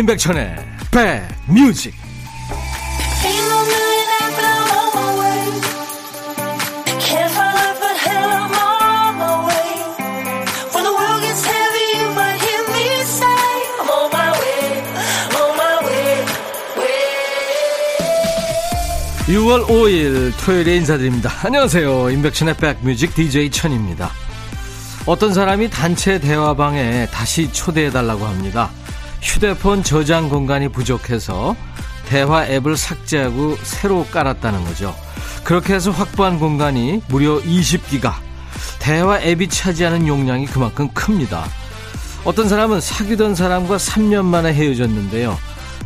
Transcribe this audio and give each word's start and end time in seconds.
임백천의 0.00 0.56
백뮤직. 0.90 1.94
(6월 19.28 19.66
5일) 19.66 20.32
토요일에 20.42 20.76
인사드립니다. 20.76 21.30
안녕하세요. 21.44 22.08
임백천의 22.08 22.56
백뮤직 22.56 23.14
DJ 23.14 23.50
천입니다. 23.50 24.10
어떤 25.04 25.34
사람이 25.34 25.68
단체 25.68 26.18
대화방에 26.18 27.06
다시 27.12 27.52
초대해달라고 27.52 28.24
합니다 28.26 28.70
휴대폰 29.22 29.82
저장 29.82 30.28
공간이 30.28 30.68
부족해서 30.68 31.56
대화 32.06 32.46
앱을 32.46 32.76
삭제하고 32.76 33.56
새로 33.62 34.04
깔았다는 34.06 34.64
거죠. 34.64 34.94
그렇게 35.44 35.74
해서 35.74 35.90
확보한 35.90 36.38
공간이 36.38 37.02
무려 37.08 37.40
20기가. 37.40 38.14
대화 38.78 39.20
앱이 39.20 39.48
차지하는 39.48 40.06
용량이 40.06 40.46
그만큼 40.46 40.88
큽니다. 40.92 41.44
어떤 42.24 42.48
사람은 42.48 42.80
사귀던 42.80 43.34
사람과 43.34 43.76
3년 43.76 44.24
만에 44.24 44.52
헤어졌는데요. 44.52 45.38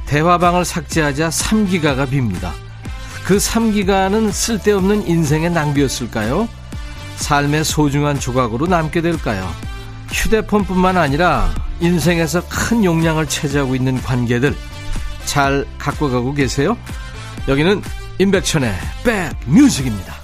대화방을 0.06 0.64
삭제하자 0.64 1.28
3기가가 1.28 2.08
빕니다. 2.08 2.52
그 3.24 3.36
3기가는 3.36 4.32
쓸데없는 4.32 5.06
인생의 5.06 5.50
낭비였을까요? 5.50 6.48
삶의 7.16 7.64
소중한 7.64 8.18
조각으로 8.18 8.66
남게 8.66 9.00
될까요? 9.00 9.48
휴대폰뿐만 10.14 10.96
아니라 10.96 11.50
인생에서 11.80 12.42
큰 12.48 12.84
용량을 12.84 13.26
차지하고 13.28 13.74
있는 13.74 14.00
관계들 14.00 14.54
잘 15.26 15.66
갖고 15.78 16.08
가고 16.08 16.32
계세요? 16.32 16.76
여기는 17.48 17.82
임백천의 18.18 18.72
백뮤직입니다. 19.04 20.14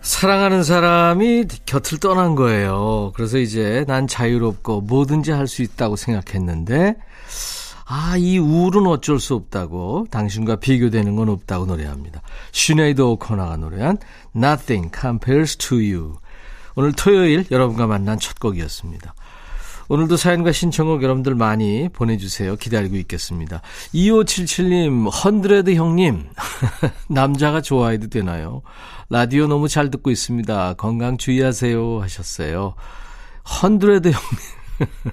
사랑하는 0.00 0.64
사람이 0.64 1.44
곁을 1.66 1.98
떠난 1.98 2.34
거예요. 2.34 3.12
그래서 3.14 3.38
이제 3.38 3.84
난 3.86 4.08
자유롭고 4.08 4.80
뭐든지 4.80 5.30
할 5.30 5.46
수 5.46 5.62
있다고 5.62 5.94
생각했는데 5.96 6.96
아, 7.84 8.16
이 8.16 8.38
우울은 8.38 8.86
어쩔 8.86 9.20
수 9.20 9.34
없다고 9.34 10.06
당신과 10.10 10.56
비교되는 10.56 11.14
건 11.14 11.28
없다고 11.28 11.66
노래합니다. 11.66 12.22
시네이드 12.52 13.02
오코너가 13.02 13.56
노래한 13.58 13.98
Nothing 14.34 14.90
Compares 14.98 15.56
to 15.58 15.76
You. 15.76 16.14
오늘 16.74 16.92
토요일 16.92 17.44
여러분과 17.50 17.86
만난 17.86 18.18
첫 18.18 18.38
곡이었습니다. 18.38 19.14
오늘도 19.88 20.16
사연과 20.16 20.52
신청곡 20.52 21.02
여러분들 21.02 21.34
많이 21.34 21.88
보내주세요. 21.92 22.56
기다리고 22.56 22.96
있겠습니다. 22.96 23.60
2577님, 23.92 25.10
hundred 25.12 25.74
형님, 25.74 26.30
남자가 27.08 27.60
좋아해도 27.60 28.08
되나요? 28.08 28.62
라디오 29.10 29.46
너무 29.48 29.68
잘 29.68 29.90
듣고 29.90 30.10
있습니다. 30.10 30.74
건강 30.74 31.18
주의하세요. 31.18 32.00
하셨어요. 32.00 32.74
hundred 33.62 34.12
형님. 34.12 34.92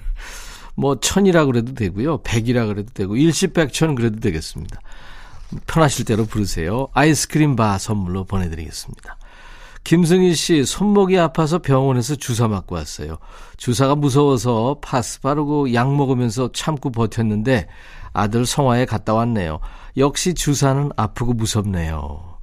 뭐, 0.76 0.98
천이라 0.98 1.44
그래도 1.44 1.74
되고요. 1.74 2.22
백이라 2.22 2.64
그래도 2.64 2.90
되고, 2.94 3.16
임백천 3.16 3.96
그래도 3.96 4.20
되겠습니다. 4.20 4.80
편하실 5.66 6.06
대로 6.06 6.24
부르세요. 6.24 6.88
아이스크림 6.94 7.56
바 7.56 7.76
선물로 7.76 8.24
보내드리겠습니다. 8.24 9.18
김승희 9.84 10.34
씨, 10.34 10.64
손목이 10.64 11.18
아파서 11.18 11.58
병원에서 11.58 12.14
주사 12.14 12.48
맞고 12.48 12.74
왔어요. 12.74 13.18
주사가 13.56 13.94
무서워서 13.94 14.78
파스 14.82 15.20
바르고 15.20 15.74
약 15.74 15.94
먹으면서 15.94 16.50
참고 16.52 16.90
버텼는데 16.90 17.66
아들 18.12 18.46
성화에 18.46 18.84
갔다 18.84 19.14
왔네요. 19.14 19.60
역시 19.96 20.34
주사는 20.34 20.90
아프고 20.96 21.32
무섭네요. 21.32 22.38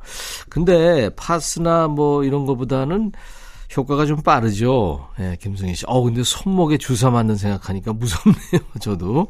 근데 0.50 1.10
파스나 1.16 1.88
뭐 1.88 2.24
이런 2.24 2.46
거보다는 2.46 3.12
효과가 3.76 4.06
좀 4.06 4.22
빠르죠. 4.22 5.10
예, 5.20 5.24
네, 5.24 5.38
김승희 5.40 5.76
씨. 5.76 5.86
어, 5.88 6.02
근데 6.02 6.24
손목에 6.24 6.78
주사 6.78 7.10
맞는 7.10 7.36
생각하니까 7.36 7.94
무섭네요. 7.94 8.62
저도. 8.80 9.28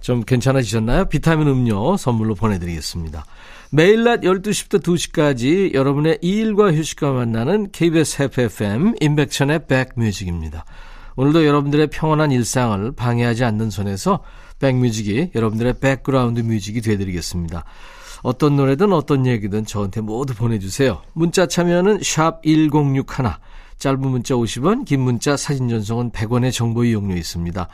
좀 0.00 0.22
괜찮아지셨나요? 0.22 1.06
비타민 1.06 1.46
음료 1.48 1.96
선물로 1.96 2.34
보내드리겠습니다. 2.34 3.24
매일 3.72 4.02
낮 4.02 4.22
12시부터 4.22 4.82
2시까지 4.82 5.74
여러분의 5.74 6.18
일과 6.22 6.72
휴식과 6.72 7.12
만나는 7.12 7.70
KBS 7.70 8.22
해피FM 8.22 8.94
임백천의 9.00 9.68
백뮤직입니다. 9.68 10.64
오늘도 11.14 11.46
여러분들의 11.46 11.86
평온한 11.86 12.32
일상을 12.32 12.90
방해하지 12.96 13.44
않는 13.44 13.70
선에서 13.70 14.24
백뮤직이 14.58 15.30
여러분들의 15.36 15.74
백그라운드 15.78 16.40
뮤직이 16.40 16.80
되드리겠습니다. 16.80 17.64
어떤 18.22 18.56
노래든 18.56 18.92
어떤 18.92 19.24
얘기든 19.24 19.66
저한테 19.66 20.00
모두 20.00 20.34
보내주세요. 20.34 21.02
문자 21.12 21.46
참여는 21.46 22.00
샵 22.02 22.42
1061, 22.42 23.04
짧은 23.78 24.00
문자 24.00 24.34
50원, 24.34 24.84
긴 24.84 25.00
문자 25.02 25.36
사진 25.36 25.68
전송은 25.68 26.10
100원의 26.10 26.52
정보 26.52 26.84
이용료 26.84 27.14
있습니다. 27.14 27.68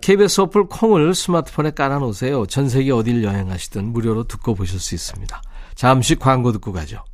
KBS 0.00 0.40
어, 0.40 0.44
어플 0.44 0.66
콩을 0.68 1.14
스마트폰에 1.14 1.72
깔아놓으세요. 1.72 2.46
전 2.46 2.68
세계 2.68 2.92
어딜 2.92 3.24
여행하시든 3.24 3.92
무료로 3.92 4.24
듣고 4.24 4.54
보실 4.54 4.78
수 4.78 4.94
있습니다. 4.94 5.42
잠시 5.74 6.14
광고 6.14 6.52
듣고 6.52 6.72
가죠. 6.72 7.04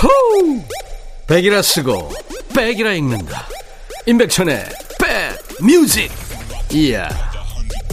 호우! 0.00 0.62
백이라 1.26 1.62
쓰고 1.62 2.10
백이라 2.54 2.92
읽는다. 2.94 3.46
임백천의 4.06 4.64
백 5.00 5.64
뮤직. 5.64 6.10
이야. 6.72 7.08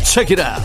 체키라. 0.04 0.60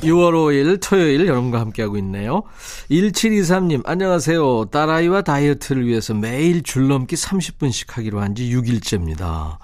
6월 0.00 0.32
5일 0.32 0.80
토요일 0.82 1.26
여러분과 1.26 1.60
함께하고 1.60 1.96
있네요. 1.98 2.42
1723님, 2.90 3.82
안녕하세요. 3.86 4.66
딸아이와 4.66 5.22
다이어트를 5.22 5.86
위해서 5.86 6.14
매일 6.14 6.62
줄넘기 6.62 7.16
30분씩 7.16 7.90
하기로 7.90 8.20
한 8.20 8.34
지 8.34 8.44
6일째입니다. 8.54 9.58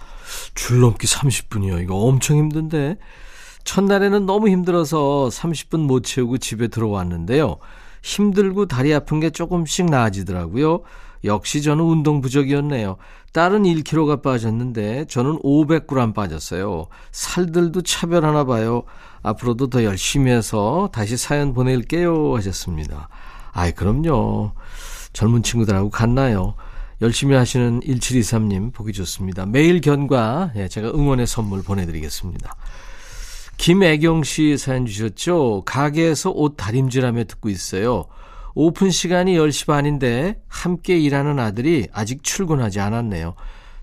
줄넘기 0.54 1.06
30분이요. 1.06 1.82
이거 1.82 1.94
엄청 1.96 2.36
힘든데. 2.36 2.96
첫날에는 3.64 4.26
너무 4.26 4.48
힘들어서 4.48 5.28
30분 5.32 5.80
못 5.86 6.02
채우고 6.04 6.38
집에 6.38 6.68
들어왔는데요. 6.68 7.56
힘들고 8.02 8.66
다리 8.66 8.92
아픈 8.92 9.20
게 9.20 9.30
조금씩 9.30 9.86
나아지더라고요. 9.86 10.82
역시 11.24 11.62
저는 11.62 11.84
운동 11.84 12.20
부족이었네요. 12.20 12.96
딸은 13.32 13.64
1kg가 13.64 14.22
빠졌는데 14.22 15.06
저는 15.06 15.38
500g 15.40 16.14
빠졌어요. 16.14 16.86
살들도 17.12 17.82
차별하나 17.82 18.44
봐요. 18.44 18.84
앞으로도 19.22 19.68
더 19.68 19.84
열심히 19.84 20.30
해서 20.30 20.88
다시 20.92 21.16
사연 21.16 21.52
보낼게요 21.52 22.36
하셨습니다. 22.36 23.08
아이 23.52 23.72
그럼요. 23.72 24.52
젊은 25.12 25.42
친구들하고 25.42 25.90
같나요? 25.90 26.54
열심히 27.02 27.34
하시는 27.34 27.80
1723님 27.80 28.72
보기 28.72 28.92
좋습니다. 28.92 29.44
매일 29.44 29.80
견과 29.80 30.52
예, 30.56 30.68
제가 30.68 30.88
응원의 30.88 31.26
선물 31.26 31.62
보내드리겠습니다. 31.62 32.54
김애경 33.58 34.24
씨 34.24 34.56
사연 34.56 34.86
주셨죠? 34.86 35.62
가게에서 35.66 36.30
옷 36.30 36.56
다림질하며 36.56 37.24
듣고 37.24 37.48
있어요. 37.48 38.06
오픈 38.56 38.90
시간이 38.90 39.34
10시 39.36 39.66
반인데 39.66 40.40
함께 40.48 40.98
일하는 40.98 41.38
아들이 41.38 41.88
아직 41.92 42.24
출근하지 42.24 42.80
않았네요. 42.80 43.34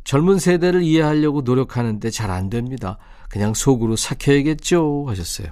젊은 0.04 0.40
세대를 0.40 0.82
이해하려고 0.82 1.42
노력하는데 1.42 2.10
잘 2.10 2.32
안 2.32 2.50
됩니다. 2.50 2.98
그냥 3.30 3.54
속으로 3.54 3.96
삭혀야겠죠 3.96 5.06
하셨어요. 5.08 5.48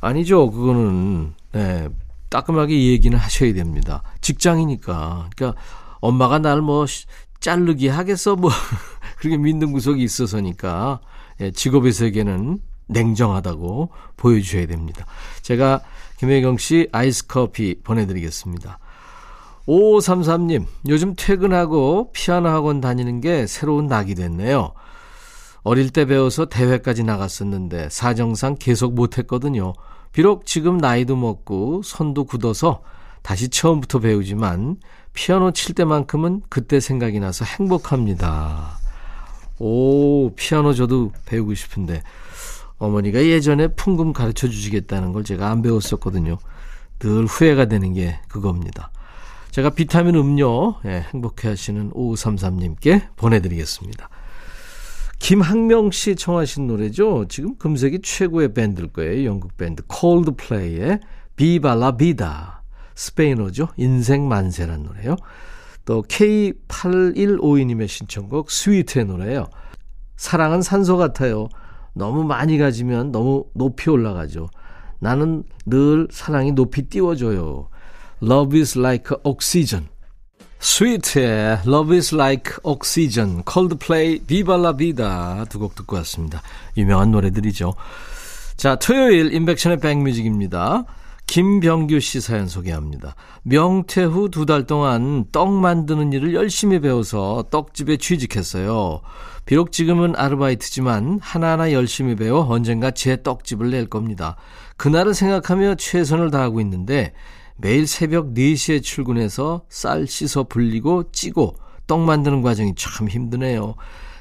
아니죠. 0.00 0.50
그거는 0.50 1.34
네, 1.52 1.88
따끔하게 2.30 2.86
얘기는 2.88 3.16
하셔야 3.16 3.52
됩니다. 3.52 4.02
직장이니까. 4.22 5.28
그러니까 5.36 5.60
엄마가 6.00 6.38
날 6.38 6.62
뭐 6.62 6.86
자르기 7.38 7.88
하겠어 7.88 8.34
뭐 8.36 8.50
그렇게 9.18 9.36
믿는 9.36 9.72
구석이 9.72 10.02
있어서니까 10.02 11.00
예, 11.40 11.50
직업의 11.50 11.92
세계는 11.92 12.60
냉정하다고 12.86 13.90
보여주셔야 14.16 14.66
됩니다. 14.66 15.06
제가 15.42 15.80
김혜경 16.18 16.58
씨 16.58 16.88
아이스 16.92 17.26
커피 17.26 17.76
보내드리겠습니다. 17.82 18.78
5533님, 19.66 20.66
요즘 20.88 21.14
퇴근하고 21.16 22.10
피아노 22.12 22.48
학원 22.48 22.80
다니는 22.80 23.20
게 23.20 23.46
새로운 23.46 23.86
낙이 23.86 24.14
됐네요. 24.14 24.72
어릴 25.62 25.90
때 25.90 26.04
배워서 26.04 26.46
대회까지 26.46 27.04
나갔었는데 27.04 27.88
사정상 27.88 28.56
계속 28.58 28.94
못했거든요. 28.94 29.74
비록 30.12 30.44
지금 30.44 30.78
나이도 30.78 31.16
먹고 31.16 31.82
손도 31.84 32.24
굳어서 32.24 32.82
다시 33.22 33.48
처음부터 33.48 34.00
배우지만 34.00 34.76
피아노 35.14 35.52
칠 35.52 35.74
때만큼은 35.74 36.42
그때 36.48 36.80
생각이 36.80 37.20
나서 37.20 37.44
행복합니다. 37.44 38.78
오, 39.58 40.34
피아노 40.34 40.74
저도 40.74 41.12
배우고 41.26 41.54
싶은데 41.54 42.02
어머니가 42.82 43.24
예전에 43.24 43.68
풍금 43.68 44.12
가르쳐 44.12 44.48
주시겠다는 44.48 45.12
걸 45.12 45.22
제가 45.22 45.48
안 45.50 45.62
배웠었거든요. 45.62 46.38
늘 46.98 47.26
후회가 47.26 47.66
되는 47.66 47.92
게 47.94 48.18
그겁니다. 48.28 48.90
제가 49.52 49.70
비타민 49.70 50.16
음료 50.16 50.74
예, 50.84 51.04
행복해 51.12 51.48
하시는 51.48 51.92
5533님께 51.92 53.14
보내드리겠습니다. 53.14 54.08
김학명 55.20 55.92
씨 55.92 56.16
청하신 56.16 56.66
노래죠. 56.66 57.26
지금 57.28 57.56
금색이 57.56 58.00
최고의 58.02 58.52
밴드일 58.52 58.88
거예요. 58.88 59.26
영국 59.26 59.56
밴드 59.56 59.84
콜드플레이의 59.86 60.98
비발라 61.36 61.96
비다. 61.96 62.64
스페인어죠. 62.96 63.68
인생 63.76 64.26
만세란 64.26 64.82
노래요. 64.82 65.14
또 65.84 66.02
K8152님의 66.02 67.86
신청곡 67.86 68.50
스위트의 68.50 69.04
노래예요. 69.04 69.46
사랑은 70.16 70.62
산소 70.62 70.96
같아요. 70.96 71.48
너무 71.94 72.24
많이 72.24 72.58
가지면 72.58 73.12
너무 73.12 73.44
높이 73.54 73.90
올라가죠. 73.90 74.48
나는 74.98 75.42
늘 75.66 76.08
사랑이 76.10 76.52
높이 76.52 76.82
띄워줘요. 76.82 77.68
Love 78.22 78.58
is 78.58 78.78
like 78.78 79.16
oxygen. 79.24 79.88
스위트의 80.60 81.58
Love 81.66 81.96
is 81.96 82.14
like 82.14 82.52
oxygen, 82.62 83.42
Coldplay, 83.50 84.20
Viva 84.24 84.56
la 84.58 84.76
Vida 84.76 85.44
두곡 85.50 85.74
듣고 85.74 85.96
왔습니다. 85.96 86.40
유명한 86.76 87.10
노래들이죠. 87.10 87.74
자, 88.56 88.76
토요일 88.76 89.34
인백션의 89.34 89.80
백뮤직입니다. 89.80 90.84
김병규 91.32 91.98
씨 92.00 92.20
사연 92.20 92.46
소개합니다. 92.46 93.16
명퇴 93.42 94.04
후 94.04 94.28
두 94.28 94.44
달 94.44 94.66
동안 94.66 95.24
떡 95.32 95.50
만드는 95.50 96.12
일을 96.12 96.34
열심히 96.34 96.78
배워서 96.78 97.44
떡집에 97.50 97.96
취직했어요. 97.96 99.00
비록 99.46 99.72
지금은 99.72 100.14
아르바이트지만 100.14 101.20
하나하나 101.22 101.72
열심히 101.72 102.16
배워 102.16 102.46
언젠가 102.46 102.90
제 102.90 103.22
떡집을 103.22 103.70
낼 103.70 103.86
겁니다. 103.86 104.36
그날을 104.76 105.14
생각하며 105.14 105.76
최선을 105.76 106.30
다하고 106.30 106.60
있는데 106.60 107.14
매일 107.56 107.86
새벽 107.86 108.34
4시에 108.34 108.82
출근해서 108.82 109.62
쌀 109.70 110.06
씻어 110.06 110.42
불리고 110.42 111.12
찌고 111.12 111.56
떡 111.86 112.00
만드는 112.00 112.42
과정이 112.42 112.74
참 112.76 113.08
힘드네요. 113.08 113.76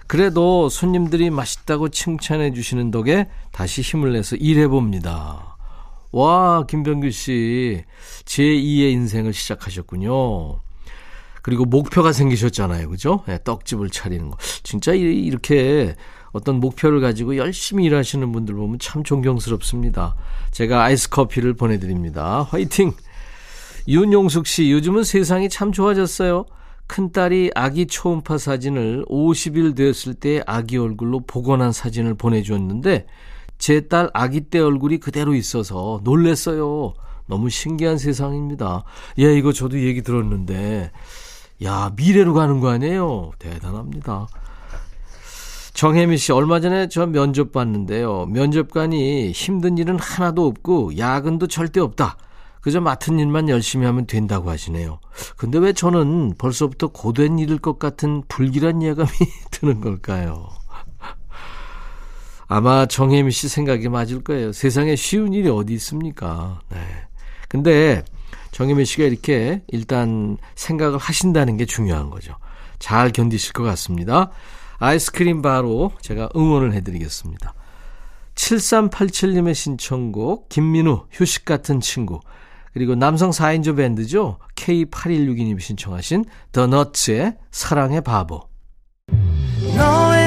그래도 0.08 0.70
손님들이 0.70 1.30
맛있다고 1.30 1.90
칭찬해 1.90 2.54
주시는 2.54 2.90
덕에 2.90 3.28
다시 3.52 3.82
힘을 3.82 4.14
내서 4.14 4.38
일해 4.38 4.70
봅니다. 4.70 5.51
와, 6.12 6.66
김병규 6.68 7.12
씨. 7.12 7.84
제2의 8.26 8.92
인생을 8.92 9.34
시작하셨군요. 9.34 10.60
그리고 11.42 11.66
목표가 11.66 12.12
생기셨잖아요. 12.12 12.90
그죠? 12.90 13.24
네, 13.28 13.40
떡집을 13.44 13.90
차리는 13.90 14.30
거. 14.30 14.38
진짜 14.64 14.94
이렇게 14.94 15.96
어떤 16.32 16.60
목표를 16.60 17.02
가지고 17.02 17.38
열심히 17.38 17.86
일하시는 17.86 18.32
분들 18.32 18.56
보면 18.56 18.80
참 18.80 19.04
존경스럽습니다. 19.04 20.16
제가 20.52 20.84
아이스 20.84 21.10
커피를 21.10 21.54
보내드립니다. 21.54 22.44
화이팅! 22.44 22.94
윤용숙 23.88 24.46
씨, 24.46 24.72
요즘은 24.72 25.04
세상이 25.04 25.50
참 25.50 25.72
좋아졌어요. 25.72 26.46
큰딸이 26.88 27.52
아기 27.56 27.88
초음파 27.88 28.38
사진을 28.38 29.06
50일 29.10 29.76
되었을 29.76 30.14
때 30.14 30.44
아기 30.46 30.78
얼굴로 30.78 31.22
복원한 31.22 31.72
사진을 31.72 32.14
보내주었는데 32.16 33.08
제 33.62 33.82
딸 33.88 34.10
아기 34.14 34.42
때 34.42 34.60
얼굴이 34.60 34.98
그대로 34.98 35.36
있어서 35.36 36.02
놀랬어요. 36.04 36.94
너무 37.28 37.50
신기한 37.50 37.98
세상입니다. 38.00 38.84
예, 39.20 39.34
이거 39.38 39.54
저도 39.54 39.80
얘기 39.80 40.02
들었는데, 40.02 40.92
야, 41.64 41.94
미래로 41.96 42.34
가는 42.34 42.60
거 42.60 42.70
아니에요? 42.70 43.32
대단합니다. 43.38 44.28
정혜미 45.76 46.18
씨, 46.18 46.32
얼마 46.32 46.60
전에 46.60 46.90
저 46.90 47.06
면접 47.06 47.52
봤는데요. 47.52 48.26
면접관이 48.26 49.32
힘든 49.32 49.78
일은 49.78 49.98
하나도 50.00 50.46
없고, 50.48 50.98
야근도 50.98 51.46
절대 51.48 51.80
없다. 51.80 52.18
그저 52.62 52.82
맡은 52.82 53.20
일만 53.20 53.48
열심히 53.48 53.86
하면 53.86 54.08
된다고 54.08 54.50
하시네요. 54.50 55.00
근데 55.38 55.60
왜 55.60 55.72
저는 55.72 56.34
벌써부터 56.38 56.88
고된 56.88 57.38
일일 57.40 57.60
것 57.60 57.78
같은 57.80 58.24
불길한 58.28 58.82
예감이 58.82 59.10
드는 59.52 59.82
걸까요? 59.82 60.50
아마 62.54 62.86
정혜미 62.86 63.32
씨 63.32 63.48
생각이 63.48 63.88
맞을 63.88 64.26
거예요. 64.26 64.52
세상에 64.52 64.98
쉬운 64.98 65.32
일이 65.32 65.48
어디 65.48 65.74
있습니까? 65.76 66.60
네. 66.68 66.80
근데 67.48 68.04
정혜미 68.52 68.84
씨가 68.84 69.06
이렇게 69.06 69.62
일단 69.70 70.38
생각을 70.56 70.98
하신다는 70.98 71.56
게 71.56 71.64
중요한 71.66 72.10
거죠. 72.10 72.36
잘 72.78 73.14
견디실 73.14 73.54
것 73.54 73.64
같습니다. 73.64 74.32
아이스크림 74.80 75.42
바로 75.42 75.94
제가 76.02 76.28
응원을 76.36 76.74
해드리겠습니다. 76.74 77.54
7387님의 78.36 79.54
신청곡 79.54 80.50
김민우 80.50 81.06
휴식 81.10 81.46
같은 81.46 81.80
친구 81.80 82.20
그리고 82.74 82.96
남성 82.96 83.30
4인조 83.30 83.78
밴드죠. 83.78 84.40
K8162님이 84.58 85.62
신청하신 85.62 86.26
더 86.52 86.68
너츠의 86.68 87.38
사랑의 87.50 88.02
바보 88.02 88.42
너의 89.78 90.11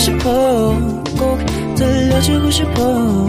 싶어 0.00 0.74
꼭 1.18 1.38
들려주고 1.76 2.50
싶어 2.50 3.26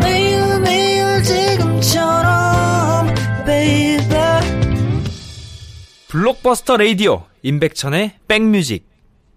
매일 0.00 0.60
매일 0.60 1.22
지금처럼 1.22 3.14
baby 3.44 4.40
블록버스터 6.08 6.78
레이디오 6.78 7.24
임백천의 7.42 8.14
백뮤직 8.26 8.88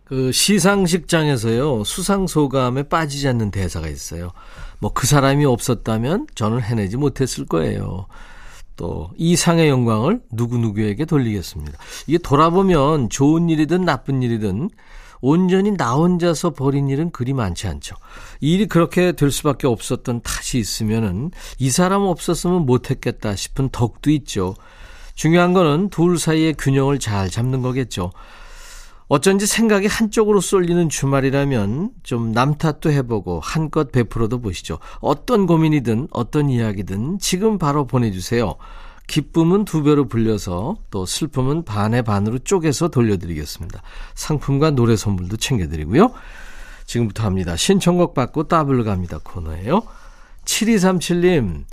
그 0.06 0.32
시상식장에서요 0.32 1.84
수상 1.84 2.28
소감에 2.28 2.84
빠지지 2.84 3.28
않는 3.28 3.52
대사가 3.52 3.90
있어요. 3.90 4.32
뭐 4.80 4.92
그 4.94 5.06
사람이 5.06 5.44
없었다면 5.46 6.28
저는 6.34 6.62
해내지 6.62 6.96
못했을 6.98 7.46
거예요. 7.46 8.08
또 8.78 9.12
이 9.18 9.36
상의 9.36 9.68
영광을 9.68 10.22
누구 10.32 10.58
누구에게 10.58 11.04
돌리겠습니다. 11.04 11.78
이게 12.08 12.18
돌아보면 12.18 13.10
좋은 13.10 13.50
일이든 13.50 13.84
나쁜 13.84 14.24
일이든 14.24 14.70
온전히 15.22 15.72
나 15.76 15.94
혼자서 15.94 16.52
벌인 16.52 16.90
일은 16.90 17.12
그리 17.12 17.34
많지 17.34 17.68
않죠. 17.68 17.96
일이 18.40 18.68
그렇게 18.68 19.12
될 19.12 19.32
수밖에 19.32 19.68
없었던 19.68 20.22
탓이 20.22 20.58
있으면은 20.58 21.32
이 21.58 21.70
사람 21.70 22.04
없었으면 22.04 22.66
못했겠다 22.66 23.36
싶은 23.36 23.70
덕도 23.70 24.12
있죠. 24.12 24.56
중요한 25.16 25.54
거는 25.54 25.90
둘 25.90 26.18
사이의 26.18 26.54
균형을 26.54 27.00
잘 27.00 27.30
잡는 27.30 27.62
거겠죠. 27.62 28.12
어쩐지 29.10 29.48
생각이 29.48 29.88
한쪽으로 29.88 30.40
쏠리는 30.40 30.88
주말이라면 30.88 31.90
좀 32.04 32.32
남탓도 32.32 32.92
해보고 32.92 33.40
한껏 33.40 33.92
베풀어도 33.92 34.40
보시죠. 34.40 34.78
어떤 35.02 35.48
고민이든 35.48 36.10
어떤 36.12 36.50
이야기든 36.50 37.18
지금 37.20 37.58
바로 37.58 37.88
보내주세요. 37.88 38.56
기쁨은 39.10 39.66
두 39.66 39.82
배로 39.84 40.08
불려서 40.08 40.78
또 40.92 41.06
슬픔은 41.06 41.66
반의 41.66 42.04
반으로 42.04 42.40
쪼개서 42.40 42.90
돌려드리겠습니다. 42.90 43.82
상품과 44.14 44.72
노래 44.72 44.96
선물도 44.96 45.38
챙겨드리고요. 45.38 46.14
지금부터 46.86 47.24
합니다. 47.24 47.56
신청곡 47.56 48.14
받고 48.14 48.48
따블로 48.48 48.84
갑니다 48.84 49.20
코너예요. 49.24 49.82
7237님, 50.46 51.66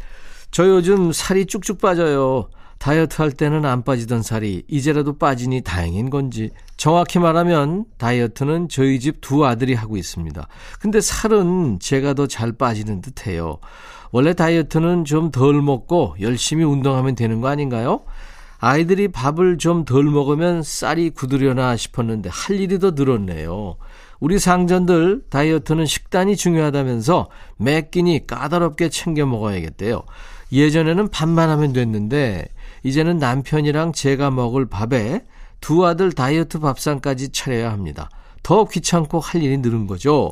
저 0.51 0.67
요즘 0.67 1.13
살이 1.13 1.47
쭉쭉 1.47 1.79
빠져요. 1.79 2.49
다이어트 2.87 3.21
할 3.21 3.33
때는 3.33 3.65
안 3.65 3.83
빠지던 3.83 4.23
살이 4.23 4.63
이제라도 4.69 5.19
빠지니 5.19 5.63
다행인 5.63 6.09
건지 6.09 6.51
정확히 6.77 7.19
말하면 7.19 7.85
다이어트는 7.99 8.69
저희 8.69 9.01
집 9.01 9.21
두 9.21 9.45
아들이 9.45 9.75
하고 9.75 9.97
있습니다. 9.97 10.47
근데 10.79 11.01
살은 11.01 11.81
제가 11.81 12.15
더 12.15 12.29
잘 12.29 12.53
빠지는 12.53 13.01
듯해요. 13.01 13.59
원래 14.13 14.35
다이어트는 14.35 15.05
좀 15.05 15.33
덜 15.33 15.61
먹고 15.63 16.15
열심히 16.21 16.63
운동하면 16.63 17.17
되는 17.17 17.41
거 17.41 17.49
아닌가요? 17.49 18.03
아이들이 18.59 19.09
밥을 19.09 19.59
좀 19.59 19.85
덜 19.85 20.05
먹으면 20.05 20.63
쌀이 20.63 21.11
굳으려나 21.11 21.77
싶었는데 21.77 22.31
할 22.33 22.61
일이 22.61 22.79
더 22.79 22.93
늘었네요. 22.93 23.79
우리 24.21 24.39
상전들 24.39 25.25
다이어트는 25.29 25.87
식단이 25.87 26.37
중요하다면서 26.37 27.31
매 27.57 27.89
끼니 27.91 28.29
까다롭게 28.29 28.91
챙겨 28.91 29.27
먹어야겠대요. 29.27 30.05
예전에는 30.53 31.09
밥만 31.09 31.51
하면 31.51 31.73
됐는데 31.73 32.47
이제는 32.87 33.19
남편이랑 33.19 33.93
제가 33.93 34.31
먹을 34.31 34.67
밥에 34.67 35.25
두 35.61 35.85
아들 35.85 36.13
다이어트 36.13 36.61
밥상까지 36.61 37.33
차려야 37.33 37.73
합니다. 37.73 38.09
더 38.45 38.65
귀찮고 38.65 39.19
할 39.19 39.43
일이 39.43 39.59
늘은 39.59 39.89
거죠. 39.89 40.31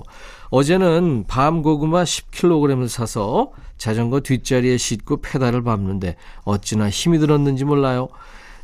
어제는 0.51 1.25
밤 1.27 1.63
고구마 1.63 2.05
10kg을 2.05 2.87
사서 2.87 3.51
자전거 3.77 4.21
뒷자리에 4.21 4.77
싣고 4.77 5.21
페달을 5.21 5.65
밟는데 5.65 6.15
어찌나 6.45 6.91
힘이 6.91 7.19
들었는지 7.19 7.65
몰라요. 7.65 8.09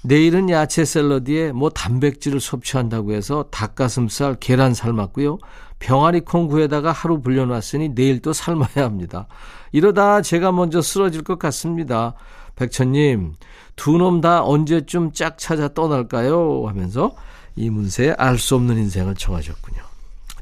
내일은 0.03 0.51
야채 0.51 0.85
샐러드에 0.85 1.51
뭐 1.51 1.69
단백질을 1.69 2.39
섭취한다고 2.39 3.13
해서 3.13 3.47
닭가슴살, 3.51 4.37
계란 4.39 4.73
삶았고요. 4.73 5.39
병아리 5.81 6.21
콩 6.21 6.47
구에다가 6.47 6.93
하루 6.93 7.21
불려놨으니 7.21 7.97
내일 7.97 8.21
또 8.21 8.33
삶아야 8.33 8.85
합니다. 8.87 9.27
이러다 9.73 10.23
제가 10.23 10.53
먼저 10.53 10.81
쓰러질 10.81 11.25
것 11.25 11.41
같습니다. 11.41 12.15
백천님, 12.61 13.37
두 13.77 13.97
놈 13.97 14.21
다 14.21 14.45
언제쯤 14.45 15.13
짝 15.13 15.39
찾아 15.39 15.69
떠날까요? 15.73 16.65
하면서 16.67 17.13
이문세의 17.57 18.17
알 18.19 18.39
수 18.39 18.55
없는 18.57 18.77
인생을 18.77 19.15
청하셨군요. 19.15 19.81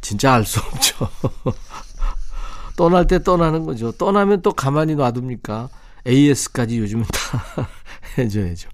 진짜 0.01 0.35
알 0.35 0.45
수 0.45 0.59
없죠. 0.61 1.09
떠날 2.77 3.07
때 3.07 3.23
떠나는 3.23 3.65
거죠. 3.65 3.93
떠나면 3.93 4.43
또 4.43 4.53
가만히 4.53 4.95
놔둡니까? 4.97 5.69
AS까지 6.07 6.79
요즘은 6.79 7.05
다 7.05 7.69
해줘야죠. 8.19 8.69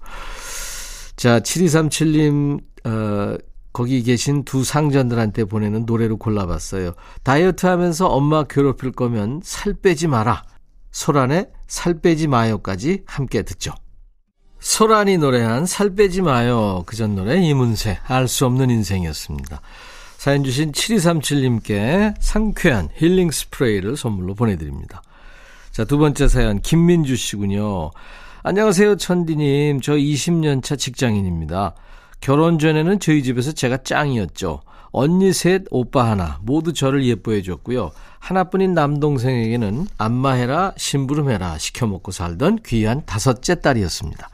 자, 1.15 1.39
7237님, 1.39 2.59
어, 2.85 3.37
거기 3.73 4.01
계신 4.03 4.43
두 4.43 4.63
상전들한테 4.63 5.45
보내는 5.45 5.85
노래로 5.85 6.17
골라봤어요. 6.17 6.93
다이어트 7.23 7.65
하면서 7.67 8.07
엄마 8.07 8.43
괴롭힐 8.43 8.91
거면 8.91 9.41
살 9.43 9.73
빼지 9.73 10.07
마라. 10.07 10.43
소란의 10.95 11.47
살 11.67 11.99
빼지 11.99 12.27
마요까지 12.27 13.03
함께 13.05 13.41
듣죠. 13.41 13.73
소란이 14.61 15.17
노래한 15.17 15.65
살 15.65 15.93
빼지 15.93 16.21
마요. 16.21 16.83
그 16.85 16.95
전 16.95 17.15
노래 17.15 17.37
이문세 17.37 17.99
알 18.07 18.29
수 18.29 18.45
없는 18.45 18.69
인생이었습니다. 18.69 19.59
사연 20.17 20.45
주신 20.45 20.71
7237님께 20.71 22.13
상쾌한 22.21 22.87
힐링 22.95 23.29
스프레이를 23.29 23.97
선물로 23.97 24.35
보내드립니다. 24.35 25.01
자, 25.71 25.83
두 25.83 25.97
번째 25.97 26.29
사연 26.29 26.61
김민주 26.61 27.17
씨군요. 27.17 27.91
안녕하세요, 28.43 28.95
천디님. 28.95 29.81
저 29.81 29.95
20년 29.95 30.63
차 30.63 30.77
직장인입니다. 30.77 31.75
결혼 32.21 32.57
전에는 32.57 33.01
저희 33.01 33.21
집에서 33.21 33.51
제가 33.51 33.83
짱이었죠. 33.83 34.61
언니 34.97 35.33
셋, 35.33 35.65
오빠 35.71 36.09
하나, 36.09 36.39
모두 36.41 36.71
저를 36.71 37.05
예뻐해 37.05 37.41
줬고요. 37.41 37.91
하나뿐인 38.19 38.73
남동생에게는 38.73 39.87
안마해라, 39.97 40.71
심부름해라 40.77 41.57
시켜먹고 41.57 42.13
살던 42.13 42.59
귀한 42.65 43.05
다섯째 43.05 43.55
딸이었습니다. 43.59 44.29